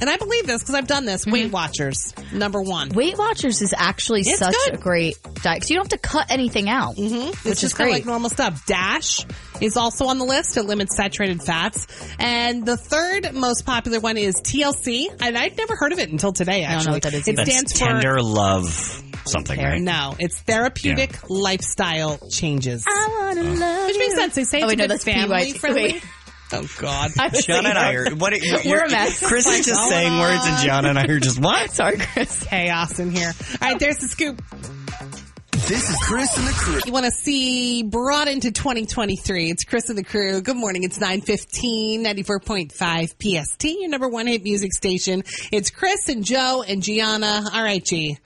[0.00, 2.12] and I believe this because I've done this, Weight Watchers.
[2.32, 2.90] Number one.
[2.90, 4.74] Weight Watchers is actually It's such good.
[4.74, 7.28] a great diet because you don't have to cut anything out, mm-hmm.
[7.30, 8.00] It's which is just kind of great.
[8.02, 8.66] like normal stuff.
[8.66, 9.24] Dash
[9.60, 10.56] is also on the list.
[10.58, 11.86] It limits saturated fats.
[12.18, 15.06] And the third most popular one is TLC.
[15.20, 17.26] And I'd never heard of it until today, Actually, I don't know what that is
[17.28, 17.44] it either.
[17.44, 19.80] That's stands for tender love something, right?
[19.80, 22.84] No, it's therapeutic lifestyle changes.
[22.86, 23.54] I wanna uh.
[23.54, 24.16] love Which makes you.
[24.16, 24.34] sense.
[24.34, 25.58] They say Oh, it's wait, a no, good that's family PYT.
[25.58, 25.82] friendly.
[25.94, 26.02] Wait.
[26.52, 27.10] Oh God.
[27.42, 28.14] John and I are.
[28.14, 29.18] What, are- you're, We're a mess.
[29.20, 30.64] Chris is just going saying words, and on?
[30.64, 31.70] John and I are just what?
[31.72, 32.44] Sorry, Chris.
[32.44, 33.32] chaos in here.
[33.60, 34.40] All right, there's the scoop.
[35.66, 36.78] This is Chris and the crew.
[36.86, 39.50] You want to see brought into 2023.
[39.50, 40.40] It's Chris and the crew.
[40.40, 40.84] Good morning.
[40.84, 45.24] It's 915, 94.5 PST, your number one hit music station.
[45.50, 47.42] It's Chris and Joe and Gianna.
[47.52, 48.18] All right, G.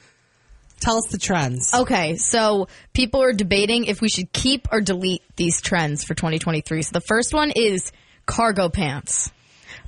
[0.80, 1.72] Tell us the trends.
[1.74, 6.82] Okay, so people are debating if we should keep or delete these trends for 2023.
[6.82, 7.92] So the first one is
[8.26, 9.30] cargo pants.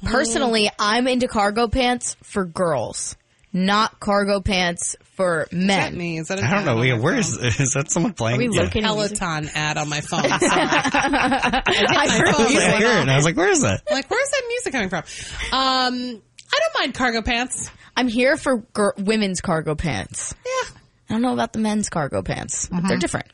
[0.04, 3.16] Personally, I'm into cargo pants for girls,
[3.52, 5.96] not cargo pants for Is that men.
[5.96, 6.18] me?
[6.18, 6.78] Is that an I don't ad know.
[6.78, 7.44] on Yeah, my where phone?
[7.44, 8.36] is is that someone playing?
[8.36, 8.62] Are we Yeah.
[8.62, 8.82] looking?
[8.82, 10.22] Peloton ad on my phone.
[10.22, 10.40] Sorry.
[10.42, 12.50] I heard phone.
[12.52, 12.60] you.
[12.60, 14.88] I hear it, and I was like, "Where is that?" like, where's that music coming
[14.88, 15.04] from?
[15.52, 17.70] Um, I don't mind cargo pants.
[17.96, 20.34] I'm here for gir- women's cargo pants.
[20.44, 20.70] Yeah.
[21.12, 22.68] I don't know about the men's cargo pants.
[22.68, 22.98] but They're mm-hmm.
[23.00, 23.26] different.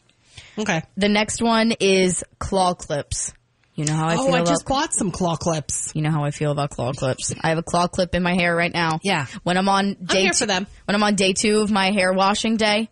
[0.58, 0.82] Okay.
[0.96, 3.32] The next one is claw clips.
[3.76, 5.92] You know how I oh, feel I about just bought some claw clips.
[5.94, 7.32] You know how I feel about claw clips.
[7.40, 8.98] I have a claw clip in my hair right now.
[9.04, 9.26] Yeah.
[9.44, 10.66] When I'm on day here two, for them.
[10.86, 12.90] when I'm on day two of my hair washing day,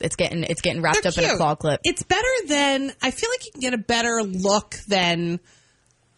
[0.00, 1.80] it's getting it's getting wrapped They're up in a claw clip.
[1.84, 5.38] It's better than I feel like you can get a better look than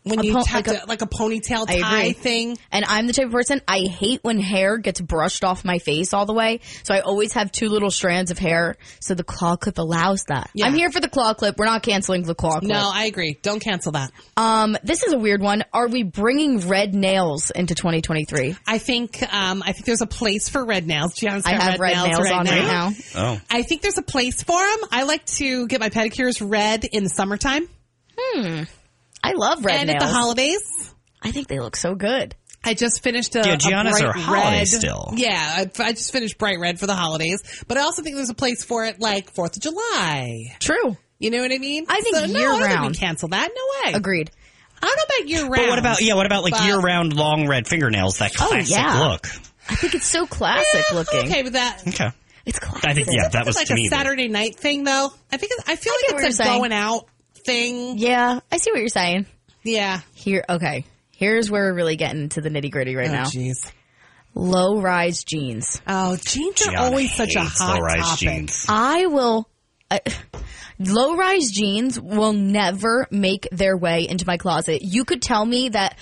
[0.02, 2.56] when A you po- have like to a- like a ponytail tie thing.
[2.72, 6.14] And I'm the type of person I hate when hair gets brushed off my face
[6.14, 6.60] all the way.
[6.84, 8.76] So I always have two little strands of hair.
[9.00, 10.50] So the claw clip allows that.
[10.54, 10.66] Yeah.
[10.66, 11.56] I'm here for the claw clip.
[11.58, 12.70] We're not canceling the claw clip.
[12.70, 13.38] No, I agree.
[13.42, 14.10] Don't cancel that.
[14.36, 15.64] Um, this is a weird one.
[15.72, 18.56] Are we bringing red nails into 2023?
[18.66, 21.14] I think um, I think there's a place for red nails.
[21.14, 22.52] Gianna's I have red nails right on now.
[22.52, 22.90] right now.
[23.16, 24.88] Oh, I think there's a place for them.
[24.90, 27.68] I like to get my pedicures red in the summertime
[29.22, 30.02] I love red and nails.
[30.02, 30.92] at the holidays.
[31.22, 32.34] I think they look so good.
[32.62, 34.68] I just finished a, Yeah, a Gianna's bright are holiday red.
[34.68, 35.12] still.
[35.16, 38.28] Yeah, I, I just finished bright red for the holidays, but I also think there's
[38.30, 40.54] a place for it like Fourth of July.
[40.60, 40.96] True.
[41.18, 41.86] You know what I mean?
[41.88, 42.94] I think so, no, year I think we round.
[42.98, 43.50] cancel that.
[43.54, 43.94] No way.
[43.94, 44.30] Agreed.
[44.82, 45.54] I don't know about year round.
[45.56, 46.14] but what about yeah?
[46.14, 48.16] What about like year-round long red fingernails?
[48.18, 49.08] That Oh, classic yeah.
[49.08, 49.26] look.
[49.68, 51.20] I think it's so classic Yeah, looking.
[51.20, 51.82] Okay with that.
[51.86, 52.08] Okay,
[52.46, 52.88] It's classic.
[52.90, 53.88] I think yeah, that was like to a me.
[53.88, 55.12] the- Saturday night thing, though.
[55.30, 56.58] I think it's, I feel I like it's a saying.
[56.58, 57.06] going out
[57.44, 57.98] thing.
[57.98, 59.26] Yeah, I see what you're saying.
[59.62, 60.00] Yeah.
[60.14, 60.84] Here, okay.
[61.10, 63.24] Here's where we're really getting to the nitty gritty right Oh, now.
[63.24, 63.70] jeez.
[64.34, 65.82] Low rise jeans.
[65.86, 68.18] Oh, jeans are Gianna always such a hot low-rise topic.
[68.20, 68.66] jeans.
[68.68, 69.48] I will.
[69.90, 69.98] Uh,
[70.78, 74.82] low rise jeans will never make their way into my closet.
[74.82, 75.98] You could tell me that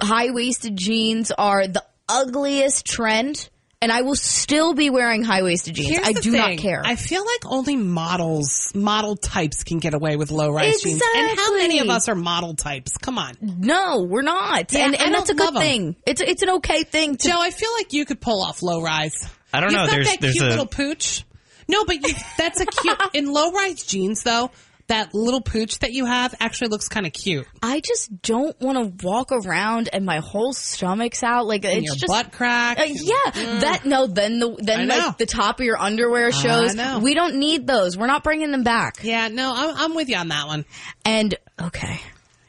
[0.00, 3.48] high waisted jeans are the ugliest trend,
[3.82, 5.90] and I will still be wearing high waisted jeans.
[5.90, 6.32] Here's I do thing.
[6.32, 6.80] not care.
[6.84, 11.02] I feel like only models, model types can get away with low rise jeans.
[11.14, 12.96] And how many of us are model types?
[12.96, 13.34] Come on.
[13.40, 15.96] no, we're not, Yeah, and and that's a don't good thing.
[16.06, 18.80] It's it's an okay thing to Joe, I feel like you could pull off low
[18.80, 19.28] rise.
[19.52, 19.86] I don't You've know.
[19.86, 21.24] got There's that there's cute a little pooch.
[21.68, 24.50] No, but you, that's a cute in low rise jeans though.
[24.92, 27.46] That little pooch that you have actually looks kind of cute.
[27.62, 31.46] I just don't want to walk around and my whole stomach's out.
[31.46, 32.78] Like And it's your just butt crack.
[32.78, 34.06] Uh, yeah, that no.
[34.06, 36.74] Then the then like the top of your underwear shows.
[36.74, 36.98] know.
[36.98, 37.96] We don't need those.
[37.96, 39.02] We're not bringing them back.
[39.02, 40.66] Yeah, no, I'm, I'm with you on that one.
[41.06, 41.98] And okay,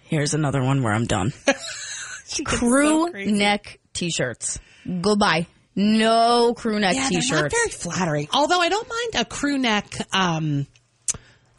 [0.03, 1.31] here's another one where I'm done.
[2.43, 4.59] Crew so neck t-shirts.
[5.01, 5.47] Goodbye.
[5.75, 7.55] No crew neck Yeah, they're not t-shirts.
[7.55, 8.27] very flattering.
[8.33, 10.67] Although I don't mind a crew neck, um,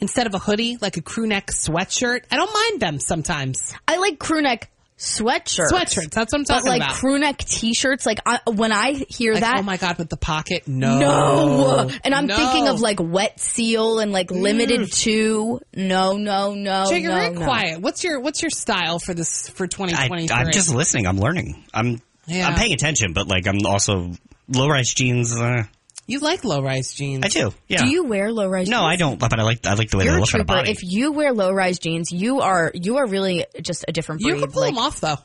[0.04, 2.20] instead of a hoodie, like a crew neck sweatshirt.
[2.30, 3.74] I don't mind them sometimes.
[3.88, 5.70] I like crew neck sweatshirts.
[5.72, 6.94] Sweatshirts, that's what I'm But talking like about.
[6.94, 10.16] crew neck t-shirts, like I, when I hear Like, that, oh my god, with the
[10.16, 11.90] pocket, no, no.
[12.04, 12.36] And I'm No.
[12.36, 15.60] thinking of like wet seal and like Limited Too.
[15.74, 17.44] No, no, no, Jake, you're no, very no.
[17.44, 17.80] quiet.
[17.80, 20.28] What's your what's your style for this for I, 2023?
[20.36, 21.06] I'm just listening.
[21.06, 21.64] I'm learning.
[21.74, 22.46] I'm Yeah.
[22.48, 24.12] I'm paying attention, but like I'm also
[24.48, 25.34] low rise jeans.
[25.36, 25.64] Uh,
[26.06, 27.24] you like low rise jeans.
[27.24, 27.52] I do.
[27.68, 27.84] Yeah.
[27.84, 28.68] Do you wear low rise?
[28.68, 28.92] No, jeans?
[28.92, 29.18] I don't.
[29.18, 30.70] But I like I like the way You're they a look on a body.
[30.70, 34.34] If you wear low rise jeans, you are you are really just a different breed.
[34.34, 35.16] You can pull like, them off though,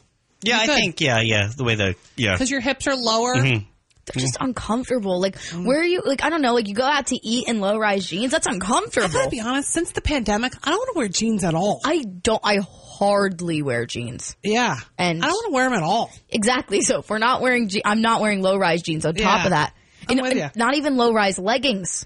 [0.42, 0.76] yeah, you I could.
[0.76, 1.02] think.
[1.02, 1.50] Yeah, yeah.
[1.56, 2.34] The way the yeah.
[2.34, 3.36] because your hips are lower.
[3.36, 3.66] Mm-hmm.
[4.12, 5.20] They're just uncomfortable.
[5.22, 6.02] Like where are you?
[6.04, 6.56] Like I don't know.
[6.56, 8.32] Like you go out to eat in low rise jeans.
[8.32, 9.10] That's I uncomfortable.
[9.14, 9.70] gotta be honest.
[9.70, 11.80] Since the pandemic, I don't want to wear jeans at all.
[11.86, 12.42] I don't.
[12.44, 12.58] I
[13.00, 14.36] hardly wear jeans.
[14.44, 16.12] yeah, And- I don't want to wear them at all.
[16.30, 16.82] Exactly.
[16.82, 19.06] So if we're not wearing, je- I'm not wearing low rise jeans.
[19.06, 19.44] On top Yeah.
[19.46, 19.74] of that,
[20.10, 20.50] I'm And- with and ya.
[20.56, 22.06] not even low rise leggings.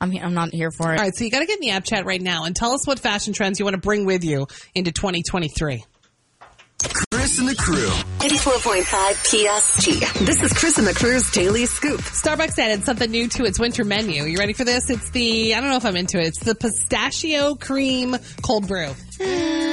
[0.00, 0.98] I'm I'm not here for it.
[0.98, 2.72] All right, so you got to get in the app chat right now and tell
[2.72, 5.84] us what fashion trends you want to bring with you into 2023.
[7.12, 7.88] Chris and the crew.
[8.20, 8.84] 84.5
[9.24, 10.24] PST.
[10.24, 12.00] This is Chris and the Crew's Daily Scoop.
[12.00, 14.22] Starbucks added something new to its winter menu.
[14.24, 14.88] You ready for this?
[14.88, 16.26] It's the I don't know if I'm into it.
[16.28, 18.86] It's the pistachio cream cold brew.
[19.18, 19.67] Mm.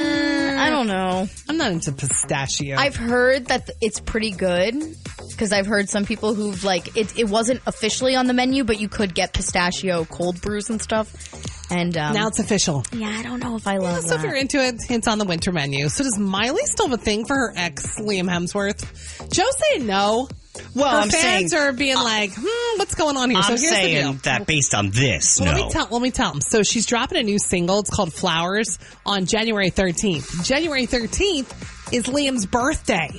[0.58, 1.28] I don't know.
[1.48, 2.76] I'm not into pistachio.
[2.76, 4.74] I've heard that it's pretty good
[5.30, 7.18] because I've heard some people who've like it.
[7.18, 11.12] It wasn't officially on the menu, but you could get pistachio cold brews and stuff.
[11.70, 12.84] And um, now it's official.
[12.92, 14.26] yeah, I don't know if I love So if that.
[14.28, 15.88] you're into it, it's on the winter menu.
[15.88, 19.30] So does Miley still have a thing for her ex Liam Hemsworth?
[19.32, 20.28] Joe saying no.
[20.74, 23.42] Well, her I'm fans saying are being like, hmm, what's going on here?
[23.42, 24.02] so I'm here's the deal.
[24.02, 25.40] saying that based on this.
[25.40, 25.60] Well, no.
[25.60, 25.88] Let me tell.
[25.90, 26.40] Let me tell them.
[26.40, 27.80] So she's dropping a new single.
[27.80, 30.44] It's called Flowers on January 13th.
[30.44, 33.10] January 13th is Liam's birthday.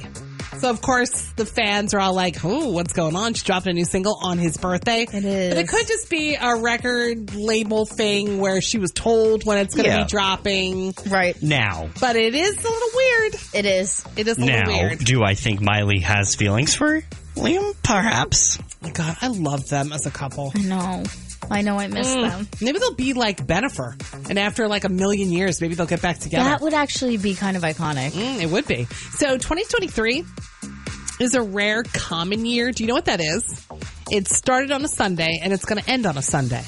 [0.60, 3.74] So of course the fans are all like, "Oh, what's going on?" She dropped a
[3.74, 5.04] new single on his birthday.
[5.12, 5.54] It is.
[5.54, 9.76] But it could just be a record label thing where she was told when it's
[9.76, 10.04] going to Yeah.
[10.04, 10.94] be dropping.
[11.08, 11.90] right, now.
[12.00, 13.36] But it is a little weird.
[13.54, 14.04] it is.
[14.16, 15.00] It is a little Now, weird.
[15.00, 17.02] do I think Miley has feelings for
[17.36, 17.74] Liam?
[17.84, 18.58] Perhaps.
[18.60, 20.52] Oh my God, I love them as a couple.
[20.56, 21.04] I know.
[21.50, 21.78] I know.
[21.80, 22.48] I miss them.
[22.62, 23.96] Maybe they'll be like Bennifer,
[24.30, 26.44] and after like a million years, maybe they'll get back together.
[26.50, 28.12] That would actually be kind of iconic.
[28.12, 28.86] Mm, it would be.
[29.12, 30.26] So 2023
[31.20, 32.72] is a rare common year.
[32.72, 33.68] Do you know what that is?
[34.12, 36.64] It started on a Sunday and it's going to end on a Sunday.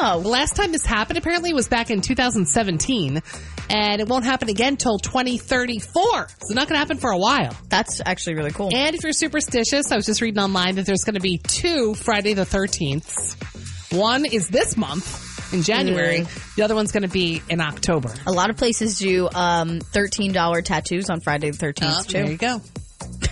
[0.00, 0.20] Oh.
[0.22, 3.22] The last time this happened apparently was back in 2017
[3.70, 6.28] and it won't happen again till 2034.
[6.42, 7.56] So not going to happen for a while.
[7.68, 8.70] that's actually really cool.
[8.74, 11.94] And if you're superstitious, I was just reading online that there's going to be two
[11.94, 13.96] Friday the 13th.
[13.96, 16.26] One is this month in January.
[16.56, 18.12] The other one's going to be in October.
[18.26, 22.12] A lot of places do um, thirteen dollar tattoos on Friday the thirteenth Oh, too.
[22.12, 22.60] there you go.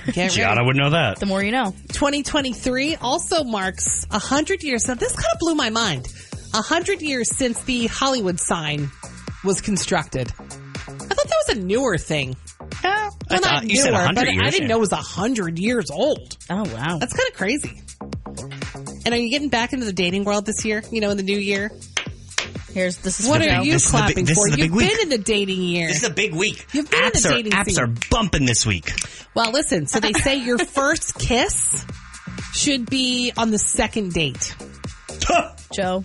[0.07, 0.35] Get ready.
[0.35, 1.19] Gianna would know that.
[1.21, 1.75] The more you know.
[1.93, 4.87] 2023 also marks 100 years.
[4.89, 6.09] Now, this kind of blew my mind.
[6.53, 8.91] 100 years since the Hollywood sign
[9.45, 10.33] was constructed.
[10.39, 12.37] I thought that was a newer thing.
[12.61, 14.67] Uh, I Well, not thought you said newer, 100 but I didn't yeah.
[14.69, 16.37] know it was 100 years old.
[16.51, 16.99] Oh wow.
[16.99, 17.81] That's kind of crazy.
[19.05, 20.83] And are you getting back into the dating world this year?
[20.91, 21.71] You know, in the new year?
[22.73, 23.63] Here's this is What for are Joe.
[23.63, 24.49] you This is the clapping this for?
[24.49, 24.91] is the You've big week.
[24.91, 25.89] been in the dating year.
[25.89, 26.67] This is a big week.
[26.73, 28.91] You've been in apps the are apps are bumping this week.
[29.35, 31.85] Well, listen, so they say your first kiss
[32.55, 34.55] should be on the second date.
[35.75, 36.05] Joe.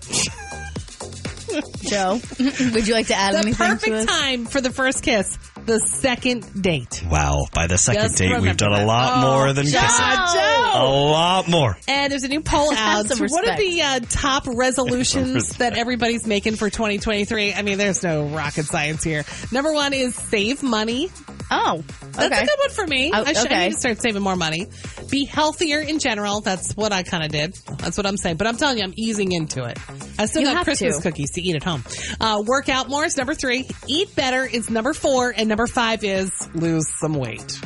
[1.90, 4.06] Joe, would you like to add The anything to perfect this?
[4.06, 7.04] time for the first kiss, the second date.
[7.10, 7.46] Wow!
[7.54, 9.80] By the second Just date, we've remember done a lot Oh, more than Joe!
[9.80, 10.06] kissing.
[10.34, 10.72] Joe!
[10.74, 11.78] A lot more.
[11.88, 13.06] And there's a new poll out.
[13.08, 17.54] Some So what are the uh, top resolutions that everybody's making for 2023?
[17.54, 19.24] I mean, there's no rocket science here.
[19.52, 21.10] Number one is save money.
[21.50, 22.44] Oh, That's okay.
[22.44, 23.12] a good one for me.
[23.14, 23.64] Oh, I, should, I okay.
[23.68, 24.68] need to start saving more money.
[25.10, 26.42] Be healthier in general.
[26.42, 27.54] That's what I kind of did.
[27.78, 28.36] That's what I'm saying.
[28.36, 29.80] But I'm telling you, I'm easing into it.
[30.20, 31.02] I still You got have Christmas to.
[31.04, 31.84] cookies to eat at home.
[32.20, 33.68] Uh, work out more is number three.
[33.88, 35.34] Eat better is number four.
[35.36, 37.60] And number five is lose some weight.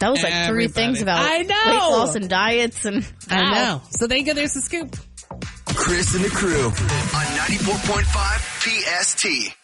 [0.00, 1.54] That was like three things about I know.
[1.66, 3.52] weight loss and diets and I Wow.
[3.54, 3.82] know.
[3.90, 4.34] So there you go.
[4.34, 4.96] There's the scoop.
[5.66, 9.54] Chris and the crew on 94.5 PST.